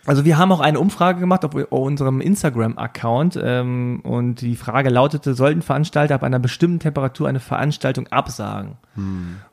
[0.06, 5.34] Also wir haben auch eine Umfrage gemacht auf unserem Instagram-Account ähm, und die Frage lautete,
[5.34, 8.76] sollten Veranstalter ab einer bestimmten Temperatur eine Veranstaltung absagen?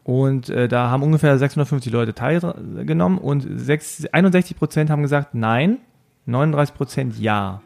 [0.03, 5.77] Und äh, da haben ungefähr 650 Leute teilgenommen und 6, 61 Prozent haben gesagt nein,
[6.25, 7.61] 39 Prozent ja.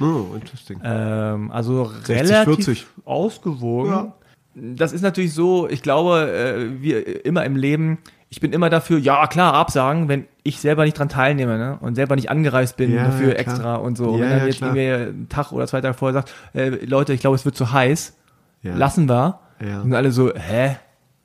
[0.00, 0.80] Oh, interesting.
[0.82, 2.86] Ähm, also 60, relativ 40.
[3.04, 3.90] ausgewogen.
[3.90, 4.14] Ja.
[4.54, 7.98] Das ist natürlich so, ich glaube, äh, wie immer im Leben,
[8.30, 11.78] ich bin immer dafür, ja klar, absagen, wenn ich selber nicht dran teilnehme ne?
[11.80, 14.16] und selber nicht angereist bin Ja, dafür ja, extra und so.
[14.16, 17.20] Ja, wenn dann jetzt irgendwie einen Tag oder zwei Tage vorher sagt, äh, Leute, ich
[17.20, 18.14] glaube, es wird zu heiß,
[18.62, 19.40] lassen wir.
[19.82, 20.76] Und alle so, hä?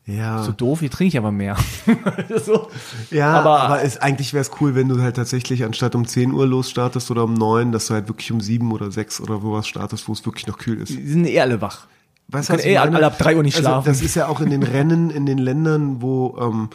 [0.07, 0.43] Ja.
[0.43, 1.55] So doof, hier trinke ich aber mehr.
[2.45, 2.69] so.
[3.11, 6.31] Ja, Aber- aber, es, eigentlich wäre es cool, wenn du halt tatsächlich anstatt um 10
[6.31, 9.67] Uhr losstartest oder um 9, dass du halt wirklich um 7 oder 6 oder sowas
[9.67, 10.89] startest, wo es wirklich noch kühl ist.
[10.89, 11.87] Die sind eh alle wach.
[12.27, 13.87] Weißt was eh alle ab 3 Uhr nicht schlafen.
[13.87, 16.69] Also, das ist ja auch in den Rennen, in den Ländern, wo, ähm,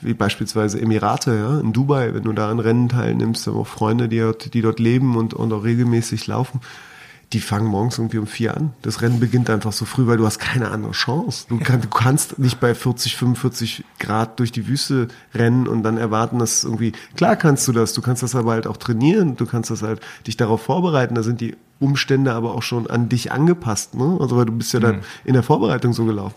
[0.00, 4.08] wie beispielsweise Emirate, ja, in Dubai, wenn du da an Rennen teilnimmst, haben auch Freunde,
[4.08, 6.60] die dort, die dort leben und, und auch regelmäßig laufen.
[7.32, 8.72] Die fangen morgens irgendwie um vier an.
[8.82, 11.46] Das Rennen beginnt einfach so früh, weil du hast keine andere Chance.
[11.48, 15.96] Du, kann, du kannst nicht bei 40, 45 Grad durch die Wüste rennen und dann
[15.96, 19.44] erwarten, dass irgendwie, klar kannst du das, du kannst das aber halt auch trainieren, du
[19.44, 23.32] kannst das halt dich darauf vorbereiten, da sind die Umstände aber auch schon an dich
[23.32, 24.16] angepasst, ne?
[24.18, 26.34] Also weil du bist ja dann in der Vorbereitung so gelaufen.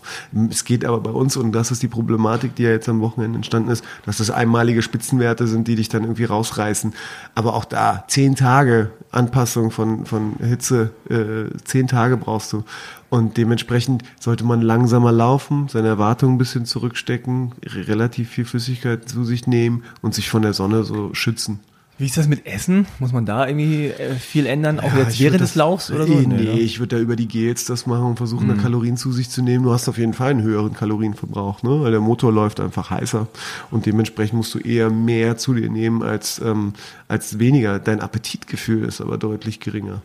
[0.50, 3.36] Es geht aber bei uns und das ist die Problematik, die ja jetzt am Wochenende
[3.36, 6.92] entstanden ist, dass das einmalige Spitzenwerte sind, die dich dann irgendwie rausreißen.
[7.34, 12.64] Aber auch da zehn Tage Anpassung von von Hitze, äh, zehn Tage brauchst du
[13.08, 19.08] und dementsprechend sollte man langsamer laufen, seine Erwartungen ein bisschen zurückstecken, re- relativ viel Flüssigkeit
[19.08, 21.60] zu sich nehmen und sich von der Sonne so schützen.
[22.00, 22.86] Wie ist das mit Essen?
[22.98, 26.06] Muss man da irgendwie äh, viel ändern, auch Ja, jetzt während des das- Laufs oder
[26.06, 26.14] so?
[26.14, 26.58] Eh, Nee, ne?
[26.58, 29.42] ich würde da über die Gels das machen und versuchen, da Kalorien zu sich zu
[29.42, 29.64] nehmen.
[29.64, 31.82] Du hast auf jeden Fall einen höheren Kalorienverbrauch, ne?
[31.82, 33.28] weil der Motor läuft einfach heißer
[33.70, 36.72] und dementsprechend musst du eher mehr zu dir nehmen als, ähm,
[37.06, 37.78] als weniger.
[37.78, 40.00] Dein Appetitgefühl ist aber deutlich geringer.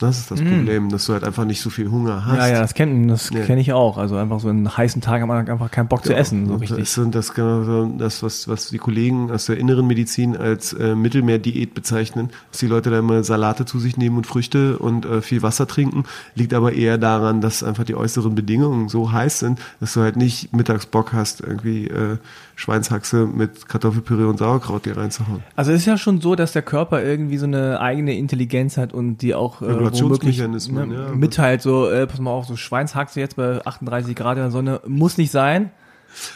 [0.00, 2.38] Das ist das Problem, dass du halt einfach nicht so viel Hunger hast.
[2.38, 3.44] Ja, ja, das kenne das Ja.
[3.44, 3.98] kenn ich auch.
[3.98, 6.78] Also einfach so in heißen Tagen hat man einfach keinen Bock zu essen, so richtig.
[6.78, 10.72] Das sind das genau so das, was, was die Kollegen aus der inneren Medizin als
[10.72, 15.04] äh, Mittelmeerdiät bezeichnen, dass die Leute da immer Salate zu sich nehmen und Früchte und
[15.04, 19.40] äh, viel Wasser trinken, liegt aber eher daran, dass einfach die äußeren Bedingungen so heiß
[19.40, 22.16] sind, dass du halt nicht mittags Bock hast, irgendwie äh,
[22.60, 25.42] Schweinshaxe mit Kartoffelpüree und Sauerkraut dir reinzuhauen.
[25.56, 28.92] Also es ist ja schon so, dass der Körper irgendwie so eine eigene Intelligenz hat
[28.92, 31.14] und die auch äh, womöglich ne, ja.
[31.14, 34.82] mitteilt, so, äh, pass mal auf, so Schweinshaxe jetzt bei 38 Grad in der Sonne,
[34.86, 35.70] muss nicht sein.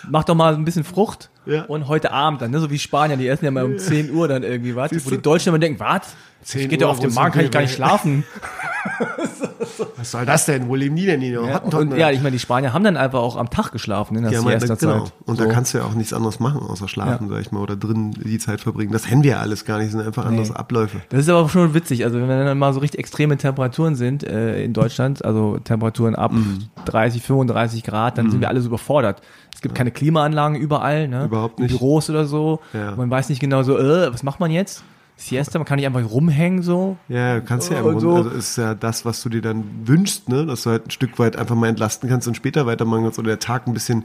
[0.08, 1.28] Mach doch mal ein bisschen Frucht.
[1.44, 1.64] Ja.
[1.64, 4.26] Und heute Abend dann, ne, so wie Spanier, die essen ja mal um 10 Uhr
[4.26, 5.16] dann irgendwie was, Siehst wo du?
[5.16, 6.14] die Deutschen immer denken, was?
[6.44, 8.24] 10 Ich geht ja auf den Magen, kann ich gar nicht schlafen.
[9.96, 10.68] Was soll das denn?
[10.68, 11.20] Wo leben die denn?
[11.20, 14.16] Die Ja, und, ja, ich meine, die Spanier haben dann einfach auch am Tag geschlafen
[14.16, 14.78] in der Ja, Siesta-Zeit.
[14.80, 15.04] genau.
[15.26, 15.44] Und so.
[15.44, 18.12] da kannst du ja auch nichts anderes machen, außer schlafen, sag ich mal, oder drin
[18.12, 18.92] die Zeit verbringen.
[18.92, 20.54] Das kennen wir ja alles gar nicht, sind einfach andere Nee.
[20.54, 21.00] Abläufe.
[21.08, 22.04] Das ist aber schon witzig.
[22.04, 26.32] Also wenn dann mal so richtig extreme Temperaturen sind äh, in Deutschland, also Temperaturen ab
[26.32, 26.64] Mhm.
[26.84, 29.20] 30, 35 Grad, dann sind wir alles überfordert.
[29.54, 31.24] Es gibt keine Klimaanlagen überall, ne?
[31.24, 31.70] Überhaupt nicht.
[31.70, 32.60] Büros oder so.
[32.72, 32.94] Ja.
[32.96, 34.82] Man weiß nicht genau so, äh, was macht man jetzt?
[35.16, 36.96] Siesta, man kann nicht einfach rumhängen so.
[37.08, 38.14] Ja, du kannst ja im Und Grunde, so.
[38.14, 40.44] also ist ja das, was du dir dann wünschst, ne?
[40.44, 43.28] dass du halt ein Stück weit einfach mal entlasten kannst und später weitermachen kannst oder
[43.28, 44.04] der Tag ein bisschen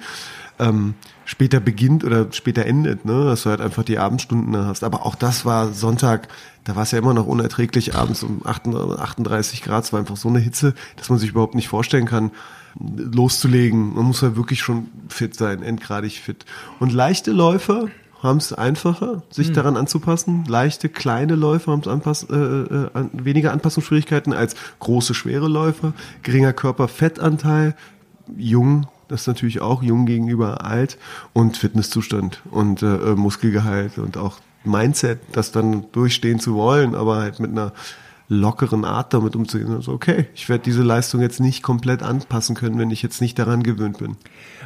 [0.59, 0.93] ähm,
[1.25, 3.25] später beginnt oder später endet, ne?
[3.25, 4.83] dass du halt einfach die Abendstunden da hast.
[4.83, 6.27] Aber auch das war Sonntag,
[6.63, 10.17] da war es ja immer noch unerträglich abends um 38 38 Grad, es war einfach
[10.17, 12.29] so eine Hitze, dass man sich überhaupt nicht vorstellen kann,
[12.79, 13.95] loszulegen.
[13.95, 16.45] Man muss halt wirklich schon fit sein, endgradig fit.
[16.79, 17.87] Und leichte Läufer
[18.21, 20.43] haben es einfacher, sich daran anzupassen.
[20.45, 25.93] Leichte, kleine Läufer haben es anpass äh, äh, an, weniger Anpassungsschwierigkeiten als große, schwere Läufer.
[26.23, 27.75] Geringer Körperfettanteil,
[28.37, 30.97] jung, das ist natürlich auch jung gegenüber alt
[31.33, 37.39] und Fitnesszustand und äh, Muskelgehalt und auch Mindset, das dann durchstehen zu wollen, aber halt
[37.39, 37.73] mit einer
[38.29, 39.73] lockeren Art damit umzugehen.
[39.73, 43.37] Also okay, ich werde diese Leistung jetzt nicht komplett anpassen können, wenn ich jetzt nicht
[43.37, 44.15] daran gewöhnt bin.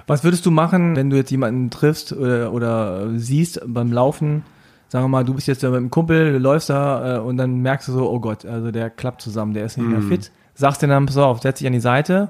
[0.06, 4.44] Was würdest du machen, wenn du jetzt jemanden triffst oder, oder siehst beim Laufen?
[4.90, 7.62] Sagen wir mal, du bist jetzt mit einem Kumpel, du läufst da äh, und dann
[7.62, 10.10] merkst du so, oh Gott, also der klappt zusammen, der ist nicht mehr Mhm.
[10.10, 10.32] fit.
[10.56, 12.30] Sagst dir dann, pass auf, setz dich an die Seite.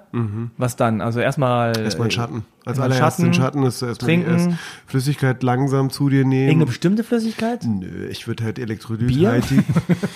[0.57, 1.01] Was dann?
[1.01, 1.77] Also erstmal.
[1.77, 2.45] Erstmal einen Schatten.
[2.65, 4.31] Als allererstes den Schatten, Schatten ist erstmal trinken.
[4.31, 4.49] erst
[4.87, 6.47] Flüssigkeit langsam zu dir nehmen.
[6.47, 7.63] Irgendeine bestimmte Flüssigkeit?
[7.65, 9.29] Nö, ich würde halt Elektrolyt Bier?
[9.31, 9.65] halten.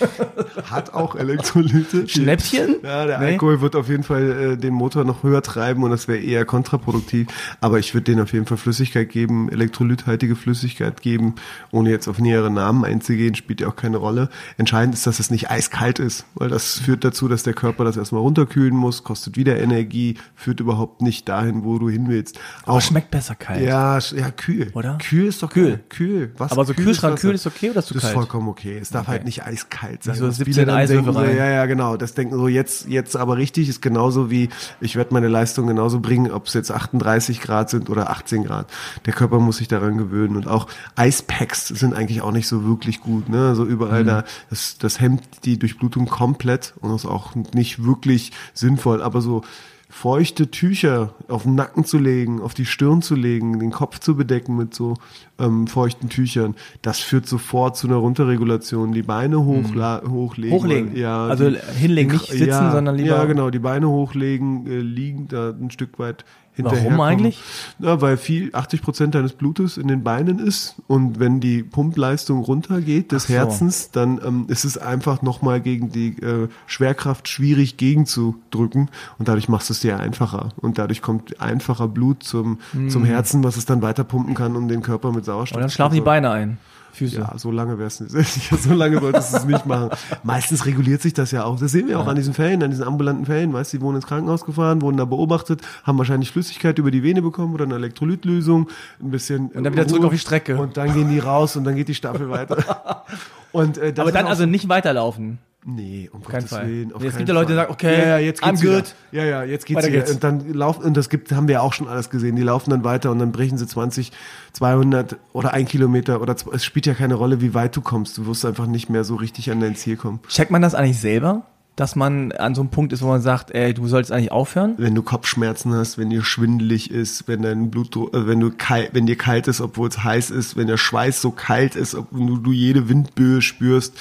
[0.69, 2.07] Hat auch Elektrolyte.
[2.07, 2.75] Schnäppchen?
[2.83, 3.25] Ja, der Nee?
[3.33, 6.45] Alkohol wird auf jeden Fall äh, den Motor noch höher treiben und das wäre eher
[6.45, 7.27] kontraproduktiv.
[7.61, 11.35] Aber ich würde denen auf jeden Fall Flüssigkeit geben, elektrolythaltige Flüssigkeit geben,
[11.71, 14.29] ohne jetzt auf nähere Namen einzugehen, spielt ja auch keine Rolle.
[14.57, 17.97] Entscheidend ist, dass es nicht eiskalt ist, weil das führt dazu, dass der Körper das
[17.97, 22.36] erstmal runterkühlen muss, kostet wieder Energie, führt überhaupt nicht dahin, wo du hin willst.
[22.65, 23.61] Aber schmeckt besser kalt.
[23.61, 24.69] Ja, ja, kühl.
[24.73, 24.97] Oder?
[24.97, 25.79] Kühl ist doch Kühl.
[25.89, 26.31] Kühl.
[26.37, 27.27] Was Aber so Kühlschrank Wasser.
[27.27, 28.13] kühl ist okay oder ist zu Das ist kalt?
[28.15, 28.77] vollkommen okay.
[28.77, 30.13] Es darf halt nicht eiskalt sein.
[30.13, 31.37] Nicht so Was 17 viele dann Eiswürfel denken so, rein.
[31.37, 31.97] Ja, ja, genau.
[31.97, 34.49] Das denken so jetzt, jetzt aber richtig ist genauso wie,
[34.81, 38.67] ich werde meine Leistung genauso bringen, ob es jetzt 38 Grad sind oder 18 Grad.
[39.05, 40.35] Der Körper muss sich daran gewöhnen.
[40.35, 43.29] Und auch Eispacks sind eigentlich auch nicht so wirklich gut.
[43.29, 43.47] Ne?
[43.47, 44.07] Also überall Mhm.
[44.07, 49.01] da, das, das hemmt die Durchblutung komplett und ist auch nicht wirklich sinnvoll.
[49.01, 49.43] Aber so
[49.89, 54.15] feuchte Tücher auf den Nacken zu legen, auf die Stirn zu legen, den Kopf zu
[54.17, 54.95] bedecken mit so
[55.39, 58.91] ähm, feuchten Tüchern, das führt sofort zu einer Runterregulation.
[58.91, 60.57] Die Beine hochla hochlegen.
[60.57, 60.61] Mhm.
[60.61, 60.91] Hochlegen.
[60.93, 64.79] weil- Ja, Also hinlegen, nicht sitzen, ja, sondern lieber- Ja, genau, die Beine hochlegen, äh,
[64.79, 66.25] liegen da ein Stück weit.
[66.57, 67.41] Warum eigentlich?
[67.79, 72.41] Ja, weil viel, 80 Prozent deines Blutes in den Beinen ist und wenn die Pumpleistung
[72.41, 73.33] runtergeht des so.
[73.33, 78.89] Herzens, dann ähm, ist es einfach nochmal gegen die äh, Schwerkraft schwierig gegenzudrücken
[79.19, 83.43] und dadurch machst du es dir einfacher und dadurch kommt einfacher Blut zum, zum Herzen,
[83.43, 85.95] was es dann weiter pumpen kann, um den Körper mit Sauerstoff Und dann zu schlafen
[85.95, 86.23] die versorgen.
[86.23, 86.57] Beine ein.
[86.97, 87.17] Füße.
[87.19, 88.11] Ja, so lange wär's nicht.
[88.61, 89.89] so lange solltest du es nicht machen.
[90.23, 91.59] Meistens reguliert sich das ja auch.
[91.59, 93.53] Das sehen wir auch an diesen Fällen, an diesen ambulanten Fällen.
[93.53, 97.03] Weißt du, die wurden ins Krankenhaus gefahren, wurden da beobachtet, haben wahrscheinlich Flüssigkeit über die
[97.03, 98.69] Vene bekommen oder eine Elektrolytlösung,
[99.01, 99.47] ein bisschen.
[99.49, 100.57] Und dann wieder zurück auf die Strecke.
[100.57, 103.03] Und dann gehen die raus und dann geht die Staffel weiter.
[103.53, 105.39] Und, äh, Aber dann also so- nicht weiterlaufen.
[105.69, 106.67] Nee, um keinen Gottes Fall.
[106.69, 106.93] Willen.
[106.93, 108.75] Auf Nee, es gibt ja Leute, die sagen, okay, ja, ja, jetzt geht's I'm wieder.
[108.75, 108.95] good.
[109.11, 109.99] Ja, ja, jetzt geht's Weiter wieder.
[109.99, 110.11] geht's.
[110.13, 112.37] Und dann laufen, und das gibt, haben wir ja auch schon alles gesehen.
[112.37, 114.13] Die laufen dann weiter und dann brechen sie 20,
[114.53, 118.17] 200 oder ein Kilometer oder es spielt ja keine Rolle, wie weit du kommst.
[118.17, 120.21] Du wirst einfach nicht mehr so richtig an dein Ziel kommen.
[120.29, 121.43] Checkt man das eigentlich selber?
[121.75, 124.73] Dass man an so einem Punkt ist, wo man sagt, ey, du sollst eigentlich aufhören?
[124.77, 128.91] Wenn du Kopfschmerzen hast, wenn dir schwindelig ist, wenn dein Blutdruck, äh, wenn du kalt,
[128.93, 132.09] wenn dir kalt ist, obwohl es heiß ist, wenn der Schweiß so kalt ist, ob
[132.09, 133.93] du, du jede Windböe spürst,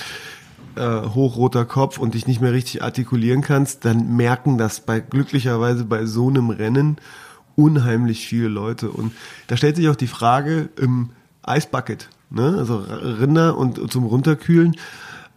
[0.77, 5.85] äh, hochroter Kopf und dich nicht mehr richtig artikulieren kannst, dann merken das bei glücklicherweise
[5.85, 6.97] bei so einem Rennen
[7.57, 8.91] unheimlich viele Leute.
[8.91, 9.13] Und
[9.47, 11.11] da stellt sich auch die Frage im
[11.43, 12.55] Eisbucket, ne?
[12.59, 14.77] also Rinder und zum Runterkühlen.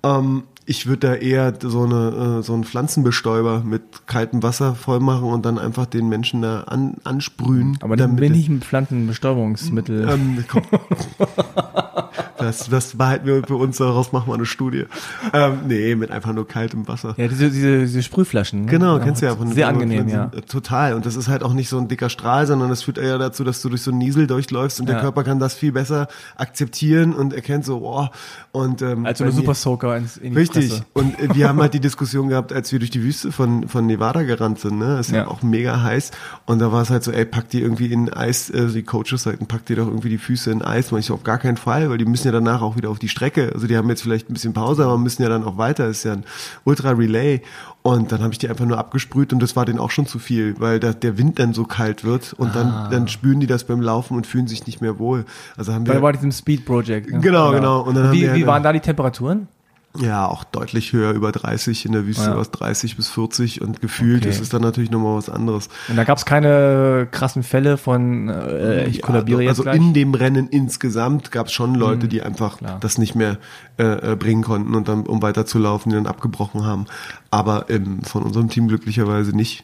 [0.03, 4.99] Ähm, ich würde da eher so eine äh, so einen Pflanzenbestäuber mit kaltem Wasser voll
[4.99, 7.79] machen und dann einfach den Menschen da an, ansprühen.
[7.81, 10.07] Aber dann bin ich mit Pflanzenbestäubungsmittel.
[10.07, 10.61] ähm, komm.
[12.39, 14.85] Das, das behalten wir für uns, daraus machen wir eine Studie.
[15.33, 17.13] Ähm, nee, mit einfach nur kaltem Wasser.
[17.17, 18.65] ja, diese, diese, diese Sprühflaschen.
[18.65, 18.71] ne?
[18.71, 20.31] Genau, kennst du ja von Sehr angenehm, von- ja.
[20.35, 20.93] äh, Total.
[20.93, 23.43] Und das ist halt auch nicht so ein dicker Strahl, sondern das führt eher dazu,
[23.43, 25.01] dass du durch so einen Niesel durchläufst und der Ja.
[25.01, 28.07] Körper kann das viel besser akzeptieren und erkennt so, oh,
[28.51, 30.69] und ähm, Als so bei eine Super Soaker in die Richtig.
[30.69, 30.85] Fresse.
[30.93, 33.85] Und äh, wir haben halt die Diskussion gehabt, als wir durch die Wüste von, von
[33.85, 34.99] Nevada gerannt sind, ne?
[34.99, 35.17] Ist ja.
[35.19, 35.27] Ja.
[35.27, 36.11] auch mega heiß.
[36.45, 39.23] Und da war es halt so, ey, pack die irgendwie in Eis, äh, die Coaches
[39.23, 40.91] sagten, pack dir doch irgendwie die Füße in Eis.
[40.91, 42.99] Und ich so, auf gar keinen Fall, weil die müssen ja danach auch wieder auf
[42.99, 43.51] die Strecke.
[43.53, 45.87] Also die haben jetzt vielleicht ein bisschen Pause, aber müssen ja dann auch weiter.
[45.87, 46.25] Ist ja ein
[46.63, 47.41] Ultra-Relay.
[47.81, 50.19] Und dann habe ich die einfach nur abgesprüht und das war denen auch schon zu
[50.19, 53.63] viel, weil da, der Wind dann so kalt wird und dann, dann spüren die das
[53.63, 55.25] beim Laufen und fühlen sich nicht mehr wohl.
[55.55, 57.09] Also haben wir Bei, diesem Speed Project.
[57.09, 57.19] Ne?
[57.19, 57.81] Genau, genau.
[57.81, 59.47] Und dann haben wie, wir wie waren da die Temperaturen?
[59.97, 61.85] Ja, auch deutlich höher, über 30.
[61.87, 62.35] In der Wüste Ja.
[62.35, 64.29] war es 30 bis 40 und gefühlt Okay.
[64.29, 65.67] ist es dann natürlich nochmal was anderes.
[65.87, 69.77] Und da gab es keine krassen Fälle von, äh, ich Ja, kollabiere jetzt also gleich.
[69.77, 72.77] in dem Rennen insgesamt gab es schon Leute, die einfach klar.
[72.79, 73.37] das nicht mehr
[73.79, 76.85] äh, äh, bringen konnten und dann, um weiterzulaufen, die dann abgebrochen haben.
[77.31, 79.63] Aber ähm, von unserem Team glücklicherweise nicht.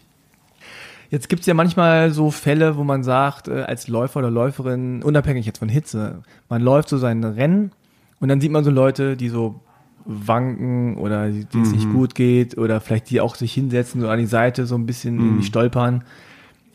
[1.11, 5.45] Jetzt gibt's ja manchmal so Fälle, wo man sagt, äh, als Läufer oder Läuferin, unabhängig
[5.45, 7.71] jetzt von Hitze, man läuft so sein Rennen
[8.19, 9.61] und dann sieht man so Leute, die so
[10.05, 14.19] wanken oder denen es nicht gut geht oder vielleicht die auch sich hinsetzen, so an
[14.19, 16.03] die Seite so ein bisschen irgendwie stolpern.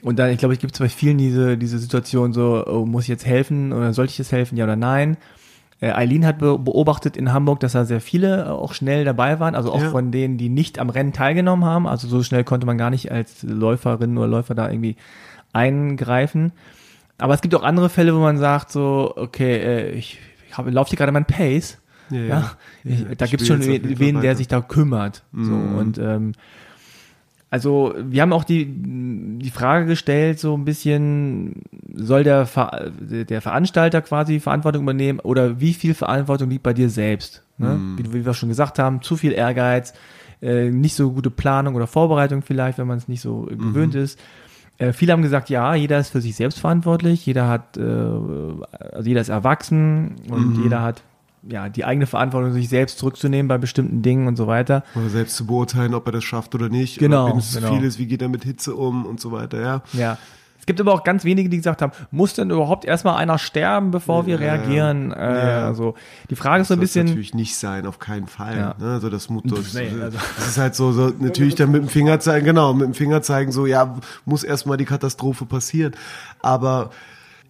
[0.02, 3.08] Und dann, ich glaube, es gibt bei vielen diese, diese Situation so, oh, muss ich
[3.08, 5.16] jetzt helfen oder sollte ich jetzt helfen, ja oder nein?
[5.80, 9.40] Äh, Eileen hat be beobachtet in Hamburg, dass da sehr viele äh, auch schnell dabei
[9.40, 9.90] waren, also auch Ja.
[9.90, 11.86] von denen, die nicht am Rennen teilgenommen haben.
[11.86, 14.96] Also so schnell konnte man gar nicht als Läuferin oder Läufer da irgendwie
[15.52, 16.52] eingreifen.
[17.18, 20.70] Aber es gibt auch andere Fälle, wo man sagt so, okay, äh, ich, ich habe,
[20.70, 21.78] laufe hier gerade mein Pace.
[22.10, 22.28] Ja, Ja,
[22.84, 22.92] ja.
[22.92, 24.36] ich, da gibt's spiele schon wen, Fall der weiter.
[24.36, 25.22] sich da kümmert.
[25.32, 25.74] So Mhm.
[25.74, 26.32] und ähm,
[27.52, 28.66] also wir haben auch die
[29.38, 31.62] die Frage gestellt, so ein bisschen
[31.94, 36.88] soll der Ver der Veranstalter quasi Verantwortung übernehmen oder wie viel Verantwortung liegt bei dir
[36.90, 37.42] selbst?
[37.58, 37.74] Ne?
[37.76, 37.98] Mhm.
[37.98, 39.94] Wie, wie wir schon gesagt haben, zu viel Ehrgeiz,
[40.40, 44.00] äh, nicht so gute Planung oder Vorbereitung vielleicht, wenn man es nicht so gewöhnt Mhm.
[44.00, 44.18] ist.
[44.78, 49.08] Äh, viele haben gesagt, ja, jeder ist für sich selbst verantwortlich, jeder hat, äh, also
[49.08, 50.62] jeder ist erwachsen und Mhm.
[50.62, 51.02] jeder hat
[51.48, 54.84] ja die eigene Verantwortung, sich selbst zurückzunehmen bei bestimmten Dingen und so weiter.
[54.94, 56.98] Oder selbst zu beurteilen, ob er das schafft oder nicht.
[56.98, 57.74] Genau, Oder wenn es zu genau.
[57.74, 59.82] viel ist, wie geht er mit Hitze um und so weiter, ja.
[59.92, 60.18] Ja.
[60.58, 63.90] Es gibt aber auch ganz wenige, die gesagt haben, muss denn überhaupt erstmal einer sterben,
[63.90, 65.10] bevor wir Ja, reagieren?
[65.10, 65.66] Äh, ja.
[65.66, 65.94] Also
[66.28, 67.06] die Frage ist so ein Das bisschen.
[67.06, 68.56] natürlich nicht sein, auf keinen Fall.
[68.58, 68.74] Ja.
[68.78, 68.92] Ne?
[68.92, 71.88] Also das Motto ist, Nee, also- das ist halt so, so natürlich dann mit dem
[71.88, 75.94] Finger zeigen, genau, mit dem Finger zeigen, so ja, muss erstmal die Katastrophe passieren.
[76.40, 76.90] Aber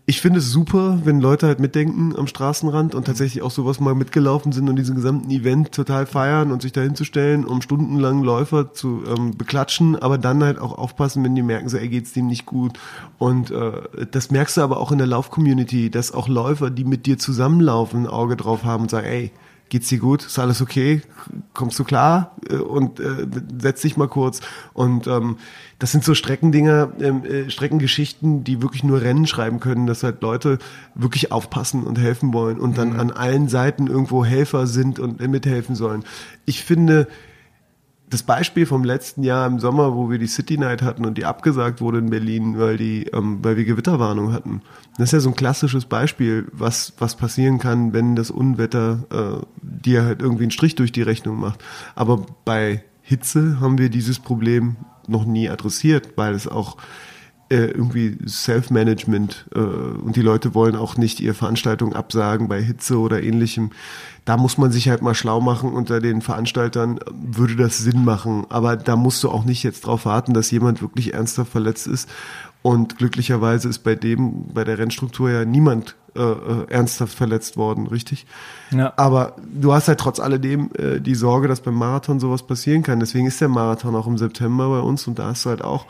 [0.07, 3.95] ich finde es super, wenn Leute halt mitdenken am Straßenrand und tatsächlich auch sowas mal
[3.95, 8.73] mitgelaufen sind und diesen gesamten Event total feiern und sich da hinzustellen, um stundenlang Läufer
[8.73, 12.27] zu ähm, beklatschen, aber dann halt auch aufpassen, wenn die merken, so, ey, geht's dem
[12.27, 12.79] nicht gut.
[13.19, 13.73] Und äh,
[14.11, 18.05] das merkst du aber auch in der Lauf-Community, dass auch Läufer, die mit dir zusammenlaufen,
[18.05, 19.31] ein Auge drauf haben und sagen, ey,
[19.71, 20.27] geht's dir gut?
[20.27, 21.01] Ist alles okay?
[21.55, 22.37] Kommst du klar?
[22.49, 23.27] Äh, Und äh,
[23.59, 24.41] setz dich mal kurz.
[24.75, 25.39] Und ähm,
[25.79, 30.21] das sind so Streckendinger, ähm, äh, Streckengeschichten, die wirklich nur Rennen schreiben können, dass halt
[30.21, 30.59] Leute
[30.95, 35.75] wirklich aufpassen und helfen wollen und dann an allen Seiten irgendwo Helfer sind und mithelfen
[35.75, 36.05] sollen.
[36.45, 37.09] Ich finde,
[38.11, 41.25] das Beispiel vom letzten Jahr im Sommer, wo wir die City Night hatten und die
[41.25, 44.63] abgesagt wurde in Berlin, weil die, ähm, weil wir Gewitterwarnung hatten.
[44.99, 49.05] Das ist ja so ein klassisches Beispiel, was was passieren kann, wenn das Unwetter
[49.43, 51.63] äh, dir halt irgendwie einen Strich durch die Rechnung macht.
[51.95, 56.77] Aber bei Hitze haben wir dieses Problem noch nie adressiert, weil es auch
[57.51, 62.99] äh, irgendwie Self-Management äh, und die Leute wollen auch nicht ihre Veranstaltung absagen bei Hitze
[62.99, 63.71] oder ähnlichem.
[64.25, 68.47] Da muss man sich halt mal schlau machen unter den Veranstaltern, würde das Sinn machen.
[68.49, 72.09] Aber da musst du auch nicht jetzt drauf warten, dass jemand wirklich ernsthaft verletzt ist.
[72.63, 77.87] Und glücklicherweise ist bei dem, bei der Rennstruktur ja niemand äh, äh, ernsthaft verletzt worden,
[77.87, 78.27] richtig?
[78.71, 78.93] Ja.
[78.97, 82.99] Aber du hast halt trotz alledem äh, die Sorge, dass beim Marathon sowas passieren kann.
[83.01, 85.87] Deswegen ist der Marathon auch im September bei uns und da hast du halt auch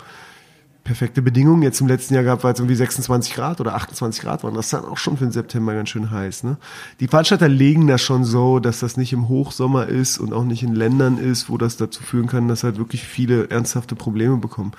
[0.85, 1.63] perfekte Bedingungen.
[1.63, 4.55] Jetzt im letzten Jahr gab es irgendwie 26 Grad oder 28 Grad waren.
[4.55, 6.45] Das ist dann auch schon für den September ganz schön heiß.
[6.45, 6.57] Ne?
[7.01, 10.63] Die Veranstalter legen das schon so, dass das nicht im Hochsommer ist und auch nicht
[10.63, 14.73] in Ländern ist, wo das dazu führen kann, dass halt wirklich viele ernsthafte Probleme bekommen.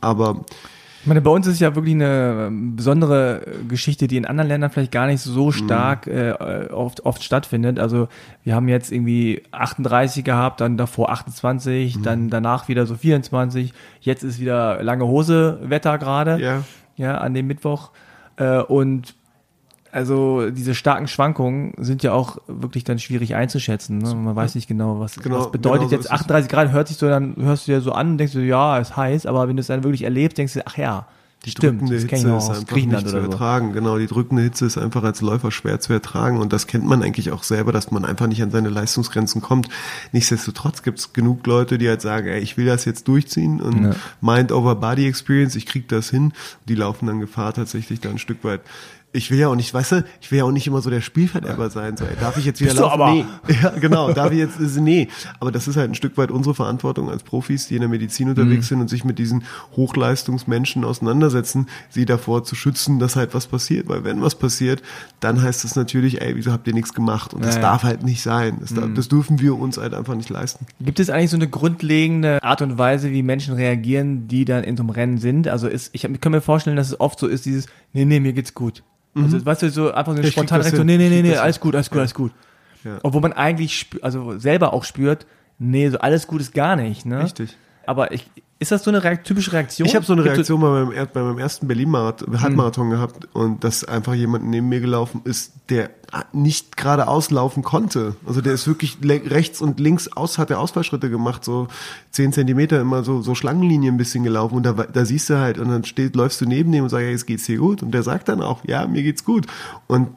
[0.00, 0.44] Aber
[1.08, 4.70] meine, bei uns ist ja wirklich eine ähm, besondere äh, Geschichte, die in anderen Ländern
[4.70, 6.32] vielleicht gar nicht so stark äh,
[6.70, 7.78] oft, oft stattfindet.
[7.78, 8.08] Also
[8.44, 13.72] wir haben jetzt irgendwie 38 gehabt, dann davor 28, dann danach wieder so 24.
[14.00, 16.62] Jetzt ist wieder lange Hose Wetter gerade, ja,
[16.96, 17.90] ja, an dem Mittwoch.
[18.36, 19.14] Äh, und
[19.92, 23.98] also diese starken Schwankungen sind ja auch wirklich dann schwierig einzuschätzen.
[23.98, 24.14] Ne?
[24.14, 26.20] Man weiß nicht genau, was, Genau, was bedeutet genau jetzt ist es.
[26.20, 28.78] 38 Grad, hört sich so, dann hörst du dir so an und denkst du, ja,
[28.78, 31.06] ist heiß, aber wenn du es dann wirklich erlebst, denkst du, ach ja,
[31.44, 33.30] die stimmt, drückende das kenn ich Hitze ist aus einfach Griechenland nicht zu oder so.
[33.30, 33.72] ertragen.
[33.72, 37.00] Genau, die drückende Hitze ist einfach als Läufer schwer zu ertragen und das kennt man
[37.02, 39.68] eigentlich auch selber, dass man einfach nicht an seine Leistungsgrenzen kommt.
[40.10, 43.84] Nichtsdestotrotz gibt es genug Leute, die halt sagen, ey, ich will das jetzt durchziehen und
[43.84, 43.94] Ja.
[44.20, 46.32] Mind over Body Experience, ich krieg das hin.
[46.68, 48.60] Die laufen dann Gefahr tatsächlich da ein Stück weit.
[49.18, 51.00] Ich will ja auch nicht, weißt du, ich will ja auch nicht immer so der
[51.00, 51.96] Spielverderber sein.
[51.96, 53.26] So, ey, darf ich jetzt wieder Bist laufen?
[53.48, 53.54] Nee.
[53.62, 55.08] Ja, genau, darf ich jetzt, nee.
[55.40, 58.28] Aber das ist halt ein Stück weit unsere Verantwortung als Profis, die in der Medizin
[58.28, 58.68] unterwegs Mhm.
[58.68, 59.42] sind und sich mit diesen
[59.76, 63.88] Hochleistungsmenschen auseinandersetzen, sie davor zu schützen, dass halt was passiert.
[63.88, 64.82] Weil wenn was passiert,
[65.20, 67.34] dann heißt es natürlich, ey, wieso habt ihr nichts gemacht?
[67.34, 67.64] Und das Ja, Mhm.
[67.64, 67.70] ja.
[67.72, 68.58] darf halt nicht sein.
[68.60, 70.66] Das, darf, das dürfen wir uns halt einfach nicht leisten.
[70.80, 74.76] Gibt es eigentlich so eine grundlegende Art und Weise, wie Menschen reagieren, die dann in
[74.76, 75.48] so einem Rennen sind?
[75.48, 78.20] Also ist, ich ich kann mir vorstellen, dass es oft so ist, dieses, nee, nee,
[78.20, 78.82] mir geht's gut.
[79.14, 80.26] Also, weißt du, so einfach so eine Mhm.
[80.26, 82.32] Ich spontane Reaktion, nee, nee, nee, nee, alles gut, alles gut, alles gut.
[82.84, 82.98] Ja.
[83.02, 85.26] Obwohl man eigentlich also selber auch spürt,
[85.58, 87.04] nee, so alles gut ist gar nicht.
[87.06, 87.24] Ne?
[87.24, 87.56] Richtig.
[87.86, 89.86] Aber ich, ist das so eine Reakt typische Reaktion?
[89.86, 92.90] Ich habe so eine Gibt Reaktion bei meinem, bei meinem ersten Berlin-Marathon, Halbmarathon Hm.
[92.90, 95.90] gehabt und dass einfach jemand neben mir gelaufen ist, der
[96.32, 98.16] nicht geradeaus laufen konnte.
[98.26, 101.68] Also der ist wirklich rechts und links aus, hat er Ausfallschritte gemacht, so
[102.10, 105.58] zehn Zentimeter immer so, so Schlangenlinien ein bisschen gelaufen und da, da siehst du halt
[105.58, 107.92] und dann steht, läufst du neben dem und sagst, ja, jetzt geht's dir gut und
[107.92, 109.46] der sagt dann auch, ja, mir geht's gut
[109.86, 110.08] und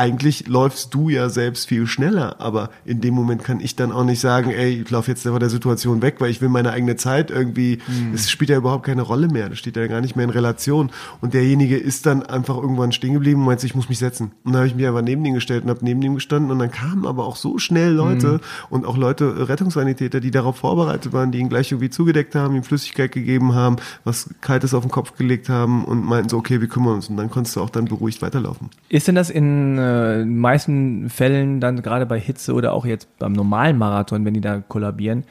[0.00, 4.04] eigentlich läufst du ja selbst viel schneller, aber in dem Moment kann ich dann auch
[4.04, 6.96] nicht sagen, ey, ich laufe jetzt von der Situation weg, weil ich will meine eigene
[6.96, 7.80] Zeit irgendwie,
[8.14, 10.90] es spielt ja überhaupt keine Rolle mehr, das steht ja gar nicht mehr in Relation.
[11.20, 14.32] Und derjenige ist dann einfach irgendwann stehen geblieben und meinte, ich muss mich setzen.
[14.42, 16.58] Und dann habe ich mich einfach neben ihn gestellt und habe neben ihm gestanden und
[16.58, 18.40] dann kamen aber auch so schnell Leute
[18.70, 22.56] und auch Leute, äh, Rettungssanitäter, die darauf vorbereitet waren, die ihn gleich irgendwie zugedeckt haben,
[22.56, 26.62] ihm Flüssigkeit gegeben haben, was Kaltes auf den Kopf gelegt haben und meinten so, okay,
[26.62, 27.10] wir kümmern uns.
[27.10, 28.70] Und dann konntest du auch dann beruhigt weiterlaufen.
[28.88, 33.08] Ist denn das in äh, den meisten Fällen dann gerade bei Hitze oder auch jetzt
[33.18, 35.24] beim normalen Marathon, wenn die da kollabieren,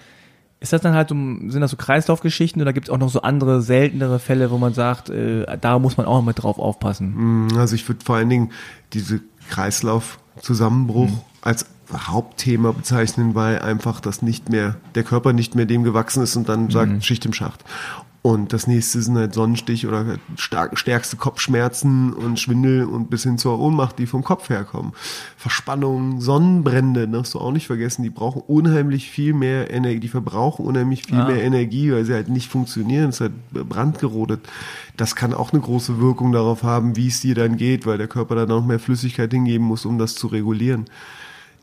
[0.61, 3.21] ist das dann halt, so, sind das so Kreislaufgeschichten oder gibt es auch noch so
[3.21, 7.47] andere, seltenere Fälle, wo man sagt, äh, da muss man auch mit drauf aufpassen?
[7.47, 8.51] Mm, Also ich würde vor allen Dingen
[8.93, 15.83] diese Kreislaufzusammenbruch als Hauptthema bezeichnen, weil einfach das nicht mehr, der Körper nicht mehr dem
[15.83, 17.63] gewachsen ist und dann sagt Schicht im Schacht.
[18.21, 23.37] Und das nächste sind halt Sonnenstich oder stark, stärkste Kopfschmerzen und Schwindel und bis hin
[23.37, 24.91] zur Ohnmacht, die vom Kopf herkommen.
[25.37, 30.65] Verspannung, Sonnenbrände, darfst du auch nicht vergessen, die brauchen unheimlich viel mehr Energie, die verbrauchen
[30.65, 31.27] unheimlich viel Ah.
[31.27, 34.41] mehr Energie, weil sie halt nicht funktionieren, es ist halt brandgerodet.
[34.97, 38.09] Das kann auch eine große Wirkung darauf haben, wie es dir dann geht, weil der
[38.09, 40.85] Körper dann auch mehr Flüssigkeit hingeben muss, um das zu regulieren.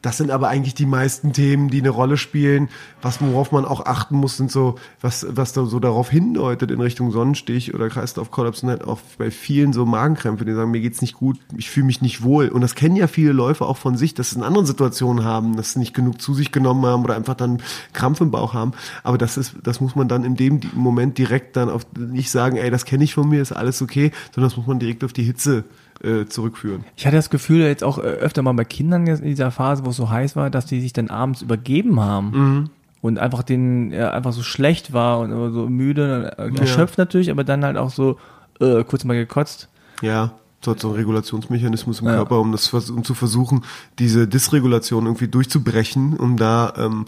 [0.07, 2.68] Das sind aber eigentlich die meisten Themen, die eine Rolle spielen.
[3.02, 6.80] Was, worauf man auch achten muss, sind so, was, was da so darauf hindeutet in
[6.80, 11.00] Richtung Sonnenstich oder Kreislaufkollaps sind halt auch bei vielen so Magenkrämpfe, die sagen, mir geht's
[11.00, 12.50] nicht gut, ich fühle mich nicht wohl.
[12.50, 15.57] Und das kennen ja viele Läufer auch von sich, dass sie in anderen Situationen haben,
[15.57, 17.61] dass sie nicht genug zu sich genommen haben oder einfach dann
[17.92, 18.74] Krampf im Bauch haben.
[19.02, 22.59] Aber das ist, das muss man dann in dem Moment direkt dann auf, nicht sagen,
[22.59, 25.12] ey, das kenne ich von mir, ist alles okay, sondern das muss man direkt auf
[25.12, 25.64] die Hitze
[26.03, 26.84] äh, zurückführen.
[26.97, 29.90] Ich hatte das Gefühl, jetzt auch äh, öfter mal bei Kindern in dieser Phase, wo
[29.90, 32.70] es so heiß war, dass die sich dann abends übergeben haben.
[33.03, 37.30] Und einfach den, ja, einfach so schlecht war und immer so müde, äh, erschöpft natürlich,
[37.30, 38.18] aber dann halt auch so
[38.61, 39.68] äh, kurz mal gekotzt.
[40.03, 40.32] Ja,
[40.64, 42.14] so hat so ein Regulationsmechanismus im Ja.
[42.16, 43.64] Körper, um das um zu versuchen,
[43.99, 47.07] diese Dysregulation irgendwie durchzubrechen, um da ähm,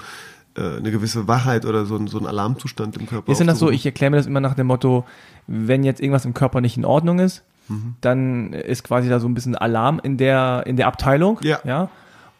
[0.56, 3.70] äh, eine gewisse Wachheit oder so, so ein Alarmzustand im Körper Ist denn das so,
[3.70, 5.04] ich erkläre mir das immer nach dem Motto,
[5.46, 7.96] wenn jetzt irgendwas im Körper nicht in Ordnung ist, Mhm.
[8.00, 11.38] dann ist quasi da so ein bisschen Alarm in der, in der Abteilung.
[11.42, 11.60] Ja.
[11.64, 11.88] ja?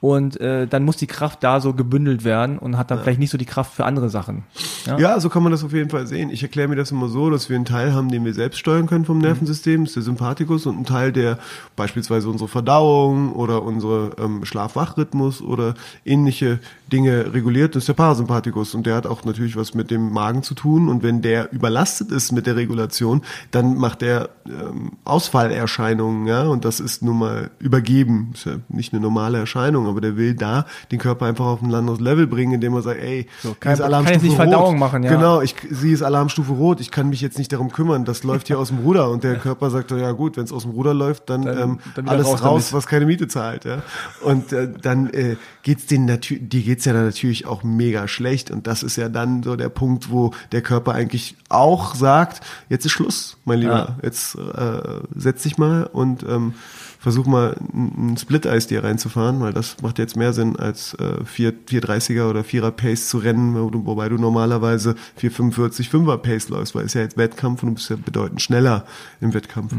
[0.00, 3.30] Und äh, dann muss die Kraft da so gebündelt werden und hat dann vielleicht nicht
[3.30, 4.44] so die Kraft für andere Sachen.
[4.86, 4.98] Ja?
[4.98, 6.30] Ja, so kann man das auf jeden Fall sehen.
[6.30, 8.86] Ich erkläre mir das immer so, dass wir einen Teil haben, den wir selbst steuern
[8.86, 11.38] können vom Nervensystem, das ist der Sympathikus, und einen Teil, der
[11.74, 15.74] beispielsweise unsere Verdauung oder unsere ähm, Schlaf-Wach-Rhythmus oder
[16.04, 16.60] ähnliche
[16.92, 18.74] Dinge reguliert, das ist der Parasympathikus.
[18.74, 20.88] Und der hat auch natürlich was mit dem Magen zu tun.
[20.88, 26.64] Und wenn der überlastet ist mit der Regulation, dann macht er ähm, Ausfallerscheinungen, ja, und
[26.64, 28.30] das ist nun mal übergeben.
[28.34, 31.74] Ist ja nicht eine normale Erscheinung, aber der will da den Körper einfach auf ein
[31.74, 34.48] anderes Level bringen, indem er sagt, ey, So, kann- ist kann Alarmstufe jetzt nicht rot.
[34.48, 35.10] Verdauung machen, ja.
[35.14, 38.46] Genau, ich, sie ist Alarmstufe rot, ich kann mich jetzt nicht darum kümmern, das läuft
[38.48, 40.94] hier aus dem Ruder und der Körper sagt, ja gut, wenn es aus dem Ruder
[40.94, 43.82] läuft, dann, Dann- ähm, dann alles raus raus, was keine Miete zahlt, ja.
[44.22, 48.50] Und äh, dann äh, geht's denen natürlich, die geht's ja dann natürlich auch mega schlecht
[48.50, 52.84] und das ist ja dann so der Punkt, wo der Körper eigentlich auch sagt, jetzt
[52.86, 53.96] ist Schluss, mein Lieber, Ja.
[54.02, 54.80] jetzt äh,
[55.16, 56.54] setz dich mal und ähm,
[56.98, 61.24] versuch mal ein, ein Split-Eis dir reinzufahren, weil das macht jetzt mehr Sinn als äh,
[61.24, 66.48] 4, 430er oder 4er Pace zu rennen, wo du, wobei du normalerweise 445 5er Pace
[66.48, 68.84] läufst, weil es ja jetzt Wettkampf und du bist ja bedeutend schneller
[69.20, 69.72] im Wettkampf.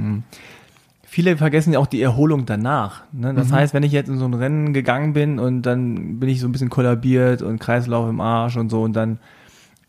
[1.04, 3.02] Viele vergessen ja auch die Erholung danach.
[3.12, 3.34] Ne?
[3.34, 3.36] Mhm.
[3.36, 6.40] Das heißt, wenn ich jetzt in so ein Rennen gegangen bin und dann bin ich
[6.40, 9.18] so ein bisschen kollabiert und Kreislauf im Arsch und so und dann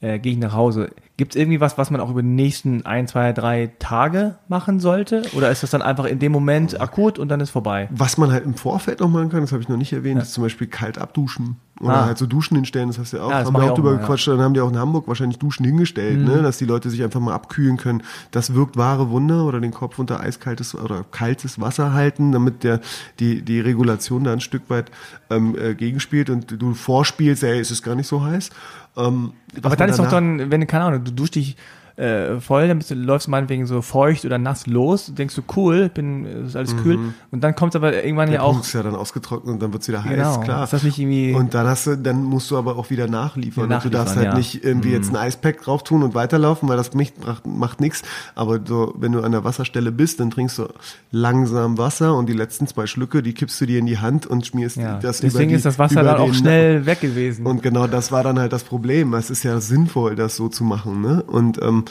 [0.00, 0.90] äh, gehe ich nach Hause.
[1.20, 4.80] Gibt es irgendwie was, was man auch über die nächsten ein, zwei, drei Tage machen
[4.80, 5.20] sollte?
[5.36, 7.88] Oder ist das dann einfach in dem Moment akut und dann ist vorbei?
[7.90, 10.32] Was man halt im Vorfeld noch machen kann, das habe ich noch nicht erwähnt, ist
[10.32, 11.56] zum Beispiel kalt abduschen.
[11.78, 12.04] Oder Ah.
[12.06, 13.90] halt so Duschen hinstellen, das hast du ja auch, Ja, haben wir auch auch drüber
[13.90, 13.98] mal, ja.
[13.98, 14.02] Mhm.
[14.02, 17.02] gequatscht, dann haben die auch in Hamburg wahrscheinlich Duschen hingestellt, ne, dass die Leute sich
[17.02, 18.02] einfach mal abkühlen können.
[18.32, 22.80] Das wirkt wahre Wunder oder den Kopf unter eiskaltes oder kaltes Wasser halten, damit der,
[23.18, 24.90] die, die Regulation da ein Stück weit
[25.30, 28.50] ähm, äh, gegenspielt und du vorspielst, ey, es ist gar nicht so heiß.
[28.96, 29.32] Ähm,
[29.62, 31.56] Aber dann ist doch dann, wenn, keine Ahnung, du duschst dich
[32.00, 35.42] äh, voll, dann bist du, läufst du meinetwegen so feucht oder nass los, denkst du,
[35.56, 36.98] cool, bin, ist alles kühl.
[37.30, 38.52] Und dann kommt aber irgendwann Der ja auch.
[38.52, 40.40] Punkt ist ja dann ausgetrocknet und dann wird's wieder heiß, Genau.
[40.40, 40.64] klar.
[40.64, 43.70] Ist das nicht irgendwie- und dann hast du, dann musst du aber auch wieder nachliefern.
[43.70, 44.34] Ja, und du darfst halt ja.
[44.34, 48.02] nicht irgendwie jetzt ein Eispack drauf tun und weiterlaufen, weil das macht, macht, nichts.
[48.34, 50.68] Aber so, wenn du an der Wasserstelle bist, dann trinkst du
[51.10, 54.46] langsam Wasser und die letzten zwei Schlücke, die kippst du dir in die Hand und
[54.46, 54.98] schmierst Ja.
[54.98, 57.46] das Deswegen über die, ist das Wasser dann auch schnell weg gewesen.
[57.46, 59.12] Und genau das war dann halt das Problem.
[59.14, 61.00] Es ist ja sinnvoll, das so zu machen.
[61.00, 61.22] Ne?
[61.26, 61.84] Und ähm,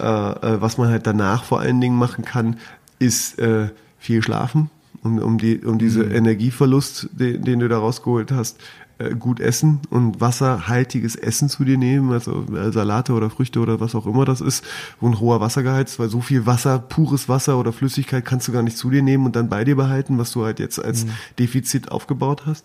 [0.00, 2.56] äh, äh, was man halt danach vor allen Dingen machen kann,
[2.98, 4.70] ist äh, viel schlafen,
[5.02, 6.14] um, um, die, um diese Mhm.
[6.14, 8.58] Energieverlust, den, den du da rausgeholt hast,
[8.98, 13.78] äh, gut essen und wasserhaltiges Essen zu dir nehmen, also äh, Salate oder Früchte oder
[13.80, 14.64] was auch immer das ist,
[15.00, 18.52] wo ein hoher Wassergehalt ist, weil so viel Wasser, pures Wasser oder Flüssigkeit kannst du
[18.52, 21.04] gar nicht zu dir nehmen und dann bei dir behalten, was du halt jetzt als
[21.04, 21.10] Mhm.
[21.38, 22.64] Defizit aufgebaut hast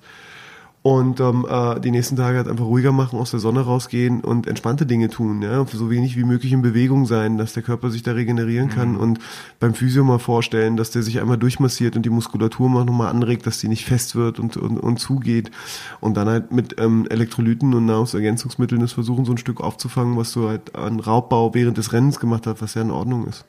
[0.84, 4.48] und ähm, äh, die nächsten Tage halt einfach ruhiger machen, aus der Sonne rausgehen und
[4.48, 8.02] entspannte Dinge tun, ja, so wenig wie möglich in Bewegung sein, dass der Körper sich
[8.02, 9.20] da regenerieren kann und
[9.60, 13.46] beim Physio mal vorstellen, dass der sich einmal durchmassiert und die Muskulatur mal nochmal anregt,
[13.46, 15.52] dass die nicht fest wird und, und, und zugeht.
[16.00, 20.32] Und dann halt mit ähm, Elektrolyten und Nahrungsergänzungsmitteln das versuchen, so ein Stück aufzufangen, was
[20.34, 23.46] du halt an Raubbau während des Rennens gemacht hast, was ja in Ordnung ist.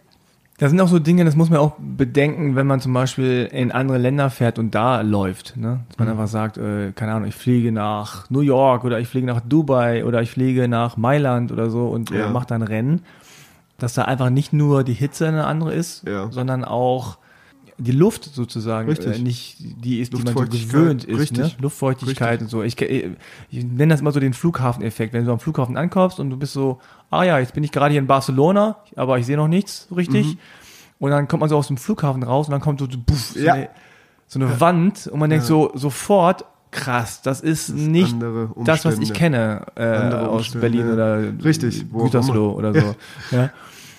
[0.59, 3.72] Das sind auch so Dinge, das muss man auch bedenken, wenn man zum Beispiel in
[3.72, 5.57] andere Länder fährt und da läuft.
[5.57, 5.80] Ne?
[5.88, 6.05] Dass Mhm.
[6.05, 9.40] man einfach sagt, äh, keine Ahnung, ich fliege nach New York oder ich fliege nach
[9.40, 12.26] Dubai oder ich fliege nach Mailand oder so und Ja.
[12.26, 13.00] äh, mache da ein Rennen.
[13.78, 16.30] Dass da einfach nicht nur die Hitze eine andere ist, Ja.
[16.30, 17.18] sondern auch
[17.83, 19.18] die Luft sozusagen Richtig.
[19.18, 21.18] äh, nicht die ist, die man so gewöhnt ist.
[21.18, 21.39] richtig.
[21.39, 21.53] Ne?
[21.61, 22.62] Luftfeuchtigkeit und so.
[22.62, 22.87] Ich, ke-
[23.51, 25.12] ich nenne das immer so den Flughafeneffekt.
[25.12, 26.80] Wenn du am Flughafen ankommst und du bist so,
[27.11, 30.26] ah ja, jetzt bin ich gerade hier in Barcelona, aber ich sehe noch nichts richtig.
[30.35, 30.39] Mhm.
[30.99, 33.33] Und dann kommt man so aus dem Flughafen raus und dann kommt so, so, buff,
[33.35, 33.55] so, Ja.
[33.55, 33.68] eine,
[34.28, 38.99] so eine Wand und man denkt so sofort, krass, das ist nicht andere das, was
[38.99, 40.93] ich kenne äh, aus Berlin ja.
[40.95, 42.95] oder Richtig, Gütersloh oder so.
[43.30, 43.51] Ja.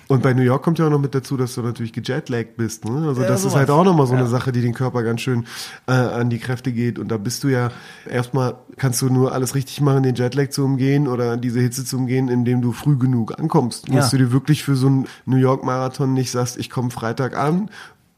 [0.08, 2.86] Und bei New York kommt ja auch noch mit dazu, dass du natürlich gejetlaggt bist.
[2.86, 3.08] Ne?
[3.08, 3.56] Also Ja, das ist sowas.
[3.56, 4.20] halt auch nochmal so Ja.
[4.20, 5.46] eine Sache, die den Körper ganz schön
[5.88, 7.00] äh, an die Kräfte geht.
[7.00, 7.72] Und da bist du ja,
[8.10, 11.98] erstmal kannst du nur alles richtig machen, den Jetlag zu umgehen oder diese Hitze zu
[11.98, 13.88] umgehen, indem du früh genug ankommst.
[13.88, 13.96] Ja.
[13.96, 17.70] Musst du dir wirklich für so einen New York-Marathon nicht sagst, ich komme Freitag an,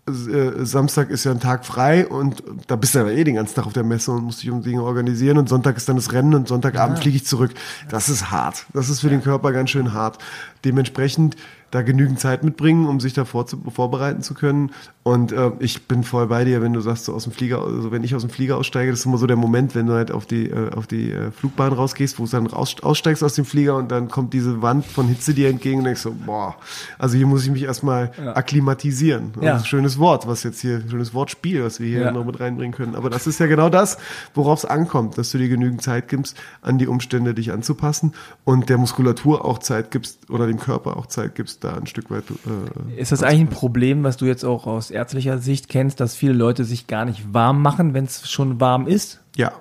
[0.07, 3.55] äh, Samstag ist ja ein Tag frei und da bist du aber eh den ganzen
[3.55, 6.13] Tag auf der Messe und musst dich um Dinge organisieren und Sonntag ist dann das
[6.13, 7.51] Rennen und Sonntagabend fliege ich zurück.
[7.89, 8.67] Das ist hart.
[8.73, 10.19] Das ist für den Körper ganz schön hart.
[10.63, 11.35] Dementsprechend
[11.75, 14.71] da genügend Zeit mitbringen, um sich da vorzu vorbereiten zu können.
[15.03, 17.91] Und äh, ich bin voll bei dir, wenn du sagst, so aus dem Flieger, also
[17.91, 20.09] wenn ich aus dem Flieger aussteige, das ist immer so der Moment, wenn du halt
[20.11, 23.45] auf die, äh, auf die äh, Flugbahn rausgehst, wo du dann raus, aussteigst aus dem
[23.45, 26.55] Flieger und dann kommt diese Wand von Hitze dir entgegen und denkst so, boah,
[26.97, 29.33] also hier muss ich mich erstmal akklimatisieren.
[29.41, 29.53] Ja.
[29.53, 32.11] Also schönes Wort, was jetzt hier, schönes Wortspiel, was wir hier Ja.
[32.11, 32.95] noch mit reinbringen können.
[32.95, 33.97] Aber das ist ja genau das,
[34.33, 38.13] worauf es ankommt, dass du dir genügend Zeit gibst, an die Umstände dich anzupassen
[38.43, 42.09] und der Muskulatur auch Zeit gibst oder dem Körper auch Zeit gibst, da ein Stück
[42.11, 42.23] weit.
[42.95, 46.15] Äh, Ist das eigentlich ein Problem, was du jetzt auch aus ärztlicher Sicht kennst, dass
[46.15, 49.19] viele Leute sich gar nicht warm machen, wenn es schon warm ist?
[49.35, 49.51] ja.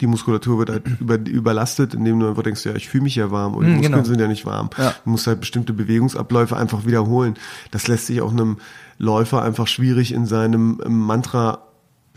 [0.00, 3.32] Die Muskulatur wird halt über, überlastet, indem du einfach denkst, ja, ich fühle mich ja
[3.32, 4.04] warm und die Mm, Muskeln genau.
[4.04, 4.70] sind ja nicht warm.
[4.78, 4.94] Ja.
[5.02, 7.34] Du musst halt bestimmte Bewegungsabläufe einfach wiederholen.
[7.72, 8.58] Das lässt sich auch einem
[8.98, 11.62] Läufer einfach schwierig in seinem Mantra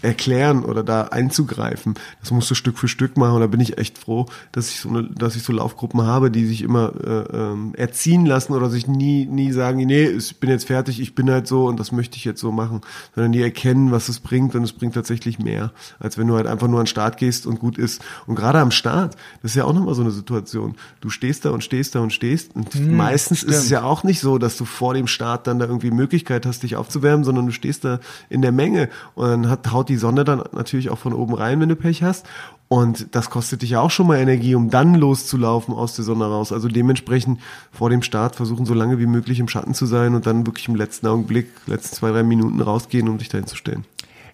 [0.02, 1.96] erklären oder da einzugreifen.
[2.22, 4.80] Das musst du Stück für Stück machen und da bin ich echt froh, dass ich
[4.80, 8.70] so eine, dass ich so Laufgruppen habe, die sich immer äh, ähm, erziehen lassen oder
[8.70, 11.92] sich nie nie sagen, nee, ich bin jetzt fertig, ich bin halt so und das
[11.92, 12.82] möchte ich jetzt so machen,
[13.16, 16.48] sondern die erkennen, was es bringt und es bringt tatsächlich mehr, als wenn du halt
[16.48, 18.02] einfach nur an den Start gehst und gut ist.
[18.26, 20.76] Und gerade am Start, das ist ja auch nochmal so eine Situation.
[21.00, 24.20] Du stehst da und stehst da und stehst und meistens ist es ja auch nicht
[24.20, 27.52] so, dass du vor dem Start dann da irgendwie Möglichkeit hast, dich aufzuwärmen, sondern du
[27.52, 28.00] stehst da
[28.30, 31.60] in der Menge und dann hat, haut die Sonne dann natürlich auch von oben rein,
[31.60, 32.26] wenn du Pech hast.
[32.68, 36.26] Und das kostet dich ja auch schon mal Energie, um dann loszulaufen aus der Sonne
[36.26, 36.54] raus.
[36.54, 40.26] Also dementsprechend vor dem Start versuchen, so lange wie möglich im Schatten zu sein und
[40.26, 43.84] dann wirklich im letzten Augenblick, letzten zwei, drei Minuten rausgehen, um dich dahin zu stellen.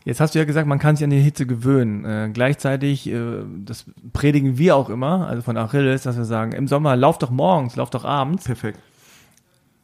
[0.05, 2.05] Jetzt hast du ja gesagt, man kann sich an die Hitze gewöhnen.
[2.05, 6.67] Äh, gleichzeitig, äh, das predigen wir auch immer, also von Achilles, dass wir sagen, im
[6.67, 8.45] Sommer lauf doch morgens, lauf doch abends.
[8.45, 8.79] Perfekt.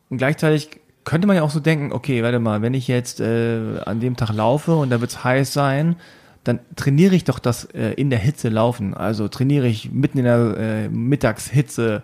[0.09, 0.69] Und gleichzeitig
[1.03, 4.15] könnte man ja auch so denken, okay, warte mal, wenn ich jetzt äh, an dem
[4.15, 5.95] Tag laufe und da wird es heiß sein,
[6.43, 8.93] dann trainiere ich doch das äh, in der Hitze laufen.
[8.93, 12.03] Also trainiere ich mitten in der äh, Mittagshitze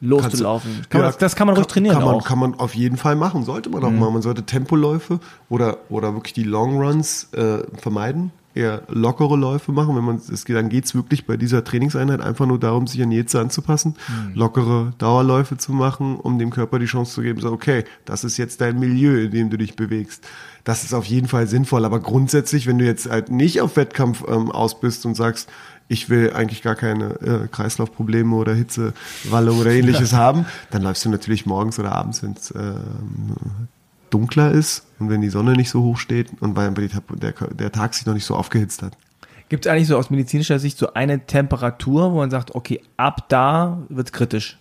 [0.00, 0.86] loszulaufen.
[0.88, 2.20] Kann man, Ja, das, das kann man ruhig trainieren kann man, auch.
[2.22, 2.28] Mhm.
[2.28, 4.12] Kann man auf jeden Fall machen, sollte man auch machen.
[4.12, 9.96] Man sollte Tempoläufe oder, oder wirklich die Long Runs äh, vermeiden eher lockere Läufe machen.
[9.96, 13.12] Wenn man es geht, dann geht's wirklich bei dieser Trainingseinheit einfach nur darum, sich an
[13.12, 14.34] Jeze anzupassen, mhm.
[14.34, 18.36] lockere Dauerläufe zu machen, um dem Körper die Chance zu geben, so okay, das ist
[18.36, 20.26] jetzt dein Milieu, in dem du dich bewegst.
[20.64, 21.84] Das ist auf jeden Fall sinnvoll.
[21.84, 25.48] Aber grundsätzlich, wenn du jetzt halt nicht auf Wettkampf ähm, aus bist und sagst,
[25.88, 31.08] ich will eigentlich gar keine äh, Kreislaufprobleme oder Hitzewallung oder ähnliches haben, dann läufst du
[31.08, 32.74] natürlich morgens oder abends, wenn es äh,
[34.10, 37.94] dunkler ist und wenn die Sonne nicht so hoch steht und weil der, der Tag
[37.94, 38.96] sich noch nicht so aufgehitzt hat.
[39.48, 43.28] Gibt es eigentlich so aus medizinischer Sicht so eine Temperatur, wo man sagt, okay, ab
[43.28, 44.58] da wird es kritisch?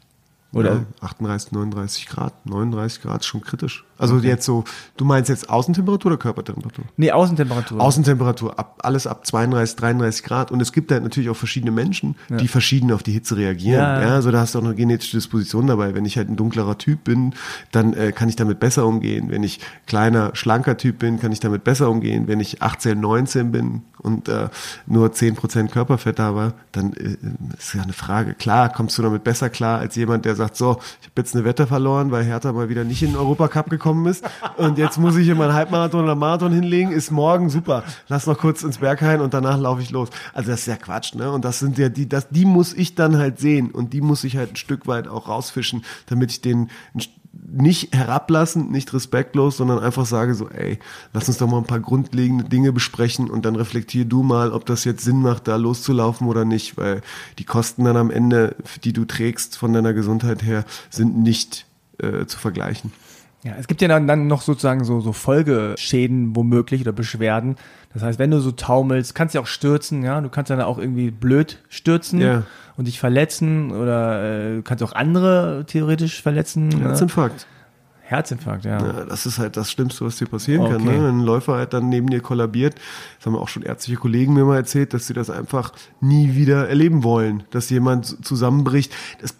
[0.53, 0.73] Oder?
[0.75, 2.45] Ja, 38, 39 Grad.
[2.45, 3.83] 39 Grad ist schon kritisch.
[3.97, 4.27] Also okay.
[4.27, 4.63] jetzt so,
[4.95, 6.85] du meinst jetzt Außentemperatur oder Körpertemperatur?
[6.97, 7.81] Nee, Außentemperatur.
[7.81, 10.51] Außentemperatur, ab, alles ab 32, 33 Grad.
[10.51, 12.37] Und es gibt halt natürlich auch verschiedene Menschen, ja.
[12.37, 13.81] die verschieden auf die Hitze reagieren.
[13.81, 14.09] Ja, ja.
[14.09, 15.95] also da hast du auch eine genetische Disposition dabei.
[15.95, 17.33] Wenn ich halt ein dunklerer Typ bin,
[17.71, 19.29] dann äh, kann ich damit besser umgehen.
[19.29, 22.27] Wenn ich kleiner, schlanker Typ bin, kann ich damit besser umgehen.
[22.27, 24.49] Wenn ich 18, 19 bin und äh,
[24.85, 27.17] nur 10% Körperfett habe, dann äh,
[27.57, 28.33] ist ja eine Frage.
[28.33, 31.45] Klar, kommst du damit besser klar als jemand, der sagt, so, ich habe jetzt eine
[31.45, 34.23] Wette verloren, weil Hertha mal wieder nicht in den Europacup gekommen gekommen ist.
[34.57, 36.91] Und jetzt muss ich immer einen Halbmarathon oder Marathon hinlegen.
[36.91, 37.83] Ist morgen super.
[38.07, 40.09] Lass noch kurz ins Berghain und danach laufe ich los.
[40.33, 41.31] Also das ist ja Quatsch, ne?
[41.31, 43.71] Und das sind ja die, das, die muss ich dann halt sehen.
[43.71, 46.69] Und die muss ich halt ein Stück weit auch rausfischen, damit ich den
[47.49, 50.79] nicht herablassend, nicht respektlos, sondern einfach sage so, ey,
[51.13, 54.65] lass uns doch mal ein paar grundlegende Dinge besprechen und dann reflektier du mal, ob
[54.65, 57.01] das jetzt Sinn macht, da loszulaufen oder nicht, weil
[57.37, 61.67] die Kosten dann am Ende, die du trägst von deiner Gesundheit her, sind nicht
[61.99, 62.91] äh, zu vergleichen.
[63.47, 67.55] Ja, es gibt ja dann, dann noch sozusagen so, so Folgeschäden womöglich oder Beschwerden.
[67.93, 70.77] Das heißt, wenn du so taumelst, kannst du auch stürzen, ja, du kannst dann auch
[70.77, 72.43] irgendwie blöd stürzen ja.
[72.75, 76.77] und dich verletzen oder äh, kannst auch andere theoretisch verletzen.
[76.81, 77.41] Herzinfarkt.
[77.41, 77.45] Ne?
[78.01, 78.85] Herzinfarkt, ja.
[78.85, 79.05] ja.
[79.05, 80.73] Das ist halt das Schlimmste, was dir passieren okay.
[80.73, 80.83] kann.
[80.83, 80.91] Ne?
[80.91, 82.75] Wenn ein Läufer halt dann neben dir kollabiert,
[83.17, 85.71] das haben auch schon ärztliche Kollegen mir mal erzählt, dass sie das einfach
[86.01, 88.93] nie wieder erleben wollen, dass jemand zusammenbricht.
[89.21, 89.35] Das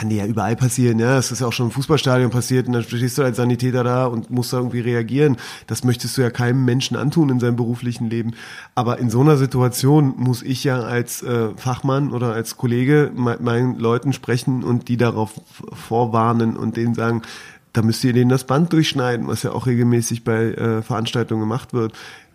[0.00, 1.16] kann dir ja überall passieren, ja.
[1.16, 4.06] Das ist ja auch schon im Fußballstadion passiert und dann stehst du als Sanitäter da
[4.06, 5.36] und musst da irgendwie reagieren.
[5.66, 8.32] Das möchtest du ja keinem Menschen antun in seinem beruflichen Leben.
[8.74, 13.42] Aber in so einer Situation muss ich ja als äh, Fachmann oder als Kollege mit
[13.42, 15.32] meinen Leuten sprechen und die darauf
[15.74, 17.20] vorwarnen und denen sagen,
[17.74, 21.72] da müsst ihr denen das Band durchschneiden, was ja auch regelmäßig bei äh, Veranstaltungen gemacht
[21.72, 21.92] wird.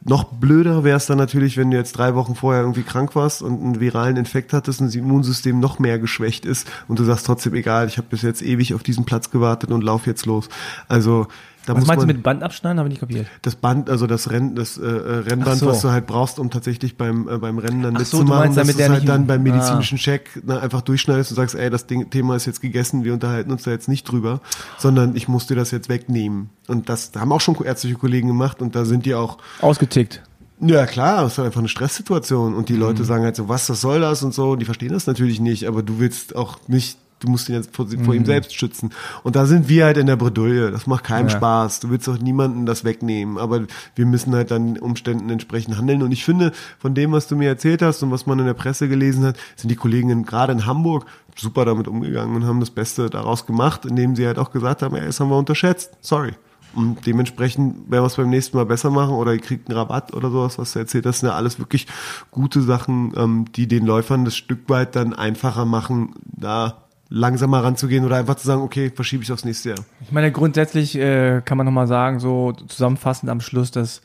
[0.08, 3.42] Noch blöder wäre es dann natürlich, wenn du jetzt drei Wochen vorher irgendwie krank warst
[3.42, 7.26] und einen viralen Infekt hattest und das Immunsystem noch mehr geschwächt ist und du sagst
[7.26, 10.48] trotzdem, egal, ich habe bis jetzt ewig auf diesen Platz gewartet und lauf jetzt los.
[10.88, 11.26] Also
[11.66, 12.80] da was meinst du mit Band abschneiden?
[12.80, 13.28] Habe ich nicht kapiert.
[13.42, 15.68] Das Band, also das, Renn, das äh, äh Rennband, so.
[15.68, 18.58] was du halt brauchst, um tatsächlich beim, äh, beim Rennen dann Ach mitzumachen, so, meinst,
[18.58, 20.02] dass du halt dann beim medizinischen ah.
[20.02, 23.52] Check na, einfach durchschneidest und sagst, ey, das Ding, Thema ist jetzt gegessen, wir unterhalten
[23.52, 24.42] uns da jetzt nicht drüber,
[24.78, 26.50] sondern ich muss dir das jetzt wegnehmen.
[26.68, 30.22] Und das da haben auch schon ärztliche Kollegen gemacht und da sind die auch ausgetickt.
[30.62, 33.08] Ja, klar, es ist einfach eine Stresssituation und die Leute mhm.
[33.08, 35.68] sagen halt so, was, das soll das und so, und die verstehen das natürlich nicht,
[35.68, 38.14] aber du willst auch nicht du musst ihn jetzt vor, vor mhm.
[38.14, 38.92] ihm selbst schützen.
[39.24, 40.72] Und da sind wir halt in der Bredouille.
[40.72, 41.38] Das macht keinen ja.
[41.38, 41.80] Spaß.
[41.80, 43.38] Du willst doch niemanden das wegnehmen.
[43.38, 43.62] Aber
[43.96, 46.04] wir müssen halt dann Umständen entsprechend handeln.
[46.04, 48.54] Und ich finde, von dem, was du mir erzählt hast und was man in der
[48.54, 51.06] Presse gelesen hat, sind die Kollegen gerade in Hamburg
[51.38, 54.96] super damit umgegangen und haben das Beste daraus gemacht, indem sie halt auch gesagt haben,
[54.96, 55.98] ey, das haben wir unterschätzt.
[56.02, 56.34] Sorry.
[56.74, 60.14] Und dementsprechend werden wir es beim nächsten Mal besser machen oder ihr kriegt einen Rabatt
[60.14, 61.16] oder sowas, was du erzählt hast.
[61.16, 61.88] Das sind ja alles wirklich
[62.32, 66.85] gute Sachen, ähm, die den Läufern das Stück weit dann einfacher machen, da
[67.16, 69.80] langsamer ranzugehen oder einfach zu sagen, okay, verschiebe ich aufs nächste Jahr?
[70.02, 74.02] Ich meine, grundsätzlich äh, kann man nochmal sagen, so zusammenfassend am Schluss, dass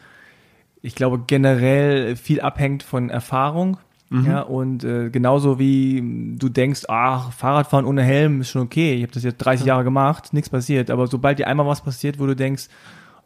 [0.81, 3.79] ich glaube generell viel abhängt von Erfahrung.
[4.11, 4.27] Mhm.
[4.27, 9.03] Ja, und äh, genauso wie du denkst, ach, Fahrradfahren ohne Helm ist schon okay, ich
[9.03, 10.89] habe das jetzt 30 Jahre gemacht, nichts passiert.
[10.89, 12.69] Aber sobald dir einmal was passiert, wo du denkst,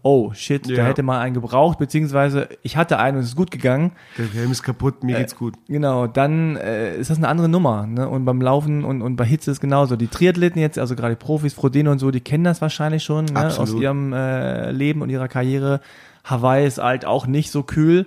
[0.05, 0.77] oh shit, ja.
[0.77, 3.93] da hätte man einen gebraucht, beziehungsweise ich hatte einen und es ist gut gegangen.
[4.19, 5.55] Der Helm ist kaputt, mir äh, geht's gut.
[5.67, 7.87] Genau, dann äh, ist das eine andere Nummer.
[7.87, 8.07] Ne?
[8.09, 9.97] Und beim Laufen und, und bei Hitze ist genauso.
[9.97, 13.59] Die Triathleten jetzt, also gerade Profis, Frodeno und so, die kennen das wahrscheinlich schon ne?
[13.59, 15.81] aus ihrem äh, Leben und ihrer Karriere.
[16.23, 18.07] Hawaii ist halt auch nicht so kühl.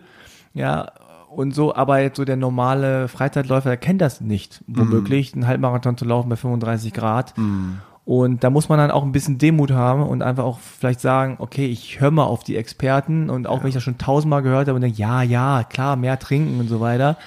[0.53, 0.91] Ja,
[1.29, 5.39] und so, aber jetzt so der normale Freizeitläufer, der kennt das nicht, womöglich, mm.
[5.39, 7.37] einen Halbmarathon zu laufen bei 35 Grad.
[7.37, 7.79] Mm.
[8.07, 11.35] Und da muss man dann auch ein bisschen Demut haben und einfach auch vielleicht sagen,
[11.39, 13.63] okay, ich höre mal auf die Experten und auch ja.
[13.63, 16.69] wenn ich das schon tausendmal gehört habe und denke, ja, ja, klar, mehr trinken und
[16.69, 17.17] so weiter.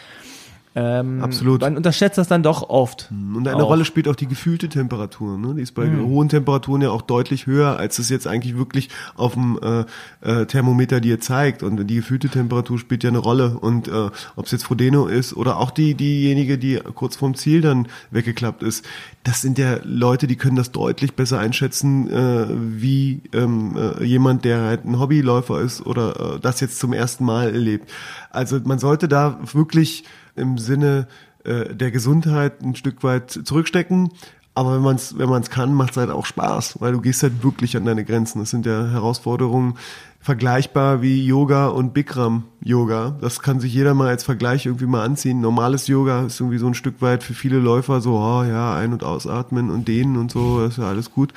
[0.76, 1.62] Ähm, Absolut.
[1.62, 3.10] Man unterschätzt das dann doch oft.
[3.10, 3.70] Und eine Auch.
[3.70, 5.36] Rolle spielt auch die gefühlte Temperatur.
[5.36, 5.54] Ne?
[5.56, 6.06] Die ist bei Mhm.
[6.06, 9.84] hohen Temperaturen ja auch deutlich höher, als es jetzt eigentlich wirklich auf dem äh,
[10.20, 11.64] äh, Thermometer dir zeigt.
[11.64, 13.58] Und die gefühlte Temperatur spielt ja eine Rolle.
[13.58, 17.62] Und äh, ob es jetzt Frodeno ist oder auch die diejenige, die kurz vorm Ziel
[17.62, 18.84] dann weggeklappt ist,
[19.24, 24.44] das sind ja Leute, die können das deutlich besser einschätzen, äh, wie ähm, äh, jemand,
[24.44, 27.90] der halt ein Hobbyläufer ist oder äh, das jetzt zum ersten Mal erlebt.
[28.30, 30.04] Also man sollte da wirklich
[30.36, 31.06] im Sinne
[31.44, 34.10] äh, der Gesundheit ein Stück weit zurückstecken.
[34.54, 37.22] Aber wenn man es wenn man's kann, macht es halt auch Spaß, weil du gehst
[37.22, 38.40] halt wirklich an deine Grenzen.
[38.40, 39.78] Das sind ja Herausforderungen
[40.20, 43.16] vergleichbar wie Yoga und Bikram Yoga.
[43.22, 45.40] Das kann sich jeder mal als Vergleich irgendwie mal anziehen.
[45.40, 48.92] Normales Yoga ist irgendwie so ein Stück weit für viele Läufer so, oh ja, ein-
[48.92, 51.32] und ausatmen und dehnen und so, ist ja alles gut.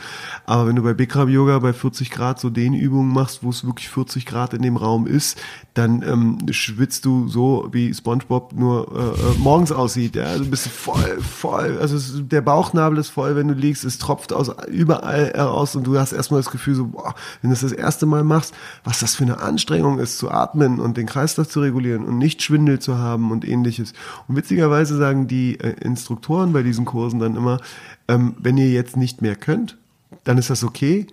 [0.46, 3.88] Aber wenn du bei Bikram Yoga bei 40 Grad so Dehnübungen machst, wo es wirklich
[3.88, 5.40] 40 Grad in dem Raum ist,
[5.74, 10.18] dann ähm, schwitzt du so, wie SpongeBob nur äh, äh, morgens aussieht.
[10.18, 10.26] Ja?
[10.26, 11.78] Also bist voll, voll.
[11.80, 13.86] Also es, der Bauchnabel ist voll, wenn du liegst.
[13.86, 17.54] Es tropft aus überall heraus und du hast erstmal das Gefühl so, boah, wenn du
[17.54, 18.54] das das erste Mal machst,
[18.84, 22.42] was das für eine Anstrengung ist, zu atmen und den Kreislauf zu regulieren und nicht
[22.42, 23.94] Schwindel zu haben und ähnliches.
[24.28, 27.60] Und witzigerweise sagen die äh, Instruktoren bei diesen Kursen dann immer,
[28.08, 29.78] ähm, wenn ihr jetzt nicht mehr könnt,
[30.24, 31.08] dann ist das okay.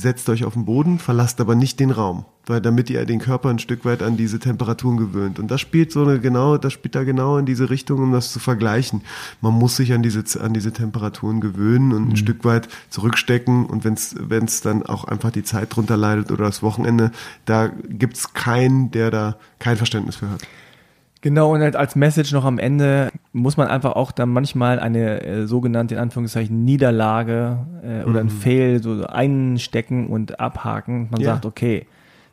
[0.00, 3.50] Setzt euch auf den Boden, verlasst aber nicht den Raum, weil damit ihr den Körper
[3.50, 5.38] ein Stück weit an diese Temperaturen gewöhnt.
[5.38, 8.32] Und das spielt so eine genau, das spielt da genau in diese Richtung, um das
[8.32, 9.02] zu vergleichen.
[9.42, 13.66] Man muss sich an diese an diese Temperaturen gewöhnen und ein Stück weit zurückstecken.
[13.66, 17.10] Und wenn es wenn es dann auch einfach die Zeit drunter leidet oder das Wochenende,
[17.44, 20.40] da gibt's keinen, der da kein Verständnis für hat.
[21.22, 25.22] Genau, und halt als Message noch am Ende muss man einfach auch dann manchmal eine
[25.22, 31.08] äh, sogenannte, in Anführungszeichen, Niederlage äh, oder ein Fail so einstecken und abhaken.
[31.10, 31.32] Man Ja.
[31.34, 31.86] sagt, okay,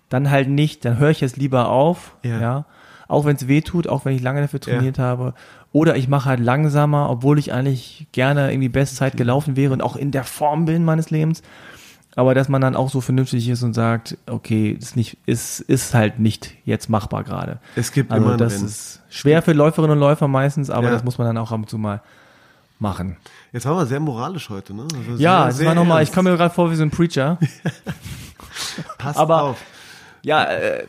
[0.10, 2.40] dann halt nicht, dann höre ich jetzt lieber auf, Ja.
[2.40, 2.66] ja.
[3.10, 5.34] Auch wenn es weh tut, auch wenn ich lange dafür trainiert habe.
[5.72, 9.96] Oder ich mache halt langsamer, obwohl ich eigentlich gerne irgendwie Bestzeit gelaufen wäre und auch
[9.96, 11.42] in der Form bin meines Lebens.
[12.18, 15.93] Aber dass man dann auch so vernünftig ist und sagt, okay, ist nicht, ist, ist
[15.93, 17.59] halt nicht jetzt machbar gerade.
[17.76, 18.65] Es gibt Also immer das Rennen.
[18.65, 20.93] ist schwer für Läuferinnen und Läufer meistens, aber Ja.
[20.93, 22.01] das muss man dann auch ab und zu mal
[22.80, 23.18] machen.
[23.53, 24.88] Jetzt waren wir sehr moralisch heute, ne?
[25.07, 27.38] Also Ja, sehr, war nochmal, ich komme mir gerade vor wie so ein Preacher.
[28.97, 29.61] Passt aber- auf.
[30.24, 30.86] Ja, äh,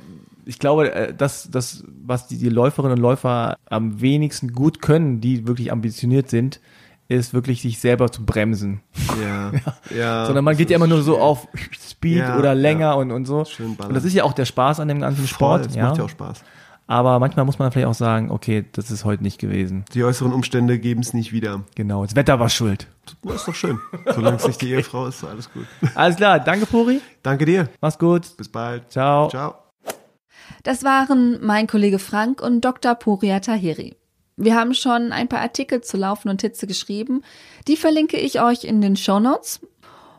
[0.46, 5.20] ich glaube, äh, das, das, was die, die Läuferinnen und Läufer am wenigsten gut können,
[5.20, 6.60] die wirklich ambitioniert sind,
[7.08, 8.82] ist wirklich sich selber zu bremsen.
[9.22, 9.52] Ja,
[9.96, 10.26] ja.
[10.26, 11.48] Sondern man geht ja immer nur so auf
[11.88, 12.92] Speed Ja, oder länger ja.
[12.92, 13.44] und, und so.
[13.44, 13.90] Schön ballern.
[13.90, 15.66] und das ist ja auch der Spaß an dem ganzen Voll, Sport.
[15.66, 15.86] das ja.
[15.88, 16.44] macht ja auch Spaß.
[16.86, 19.84] Aber manchmal muss man vielleicht auch sagen, okay, das ist heute nicht gewesen.
[19.92, 21.62] Die äußeren Umstände geben es nicht wieder.
[21.74, 22.86] Genau, das Wetter war schuld.
[23.24, 23.78] Das ist doch schön.
[24.14, 25.66] Solange es nicht die Ehefrau ist, ist alles gut.
[25.94, 27.00] Alles klar, danke Puri.
[27.22, 27.68] Danke dir.
[27.82, 28.34] Mach's gut.
[28.38, 28.90] Bis bald.
[28.90, 29.28] Ciao.
[29.28, 29.54] Ciao.
[30.62, 32.94] Das waren mein Kollege Frank und Dr.
[32.94, 33.96] Puria Tahiri.
[34.38, 37.22] Wir haben schon ein paar Artikel zu Laufen und Hitze geschrieben.
[37.66, 39.58] Die verlinke ich euch in den Show Notes.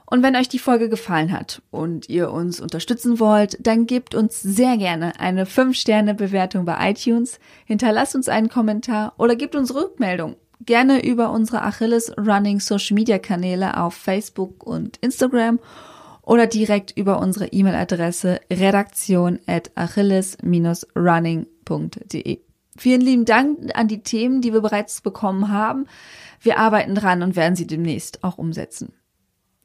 [0.05, 4.41] Und wenn euch die Folge gefallen hat und ihr uns unterstützen wollt, dann gebt uns
[4.41, 10.35] sehr gerne eine 5-Sterne-Bewertung bei iTunes, hinterlasst uns einen Kommentar oder gebt uns Rückmeldung.
[10.65, 15.59] Gerne über unsere Achilles Running Social Media Kanäle auf Facebook und Instagram
[16.23, 22.48] oder direkt über unsere E-Mail-Adresse redaktion at achilles-running.de.
[22.79, 25.85] Vielen lieben Dank an die Themen, die wir bereits bekommen haben.
[26.39, 28.93] Wir arbeiten dran und werden sie demnächst auch umsetzen.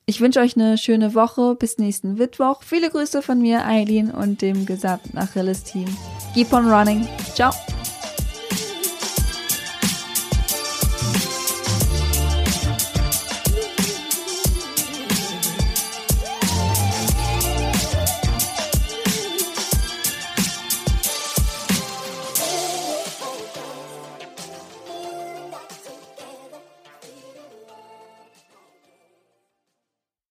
[0.05, 1.55] Ich wünsche euch eine schöne Woche.
[1.55, 2.62] Bis nächsten Mittwoch.
[2.65, 5.87] Viele Grüße von mir, Eileen und dem gesamten Achilles-Team.
[6.35, 7.07] Keep on running.
[7.35, 7.53] Ciao.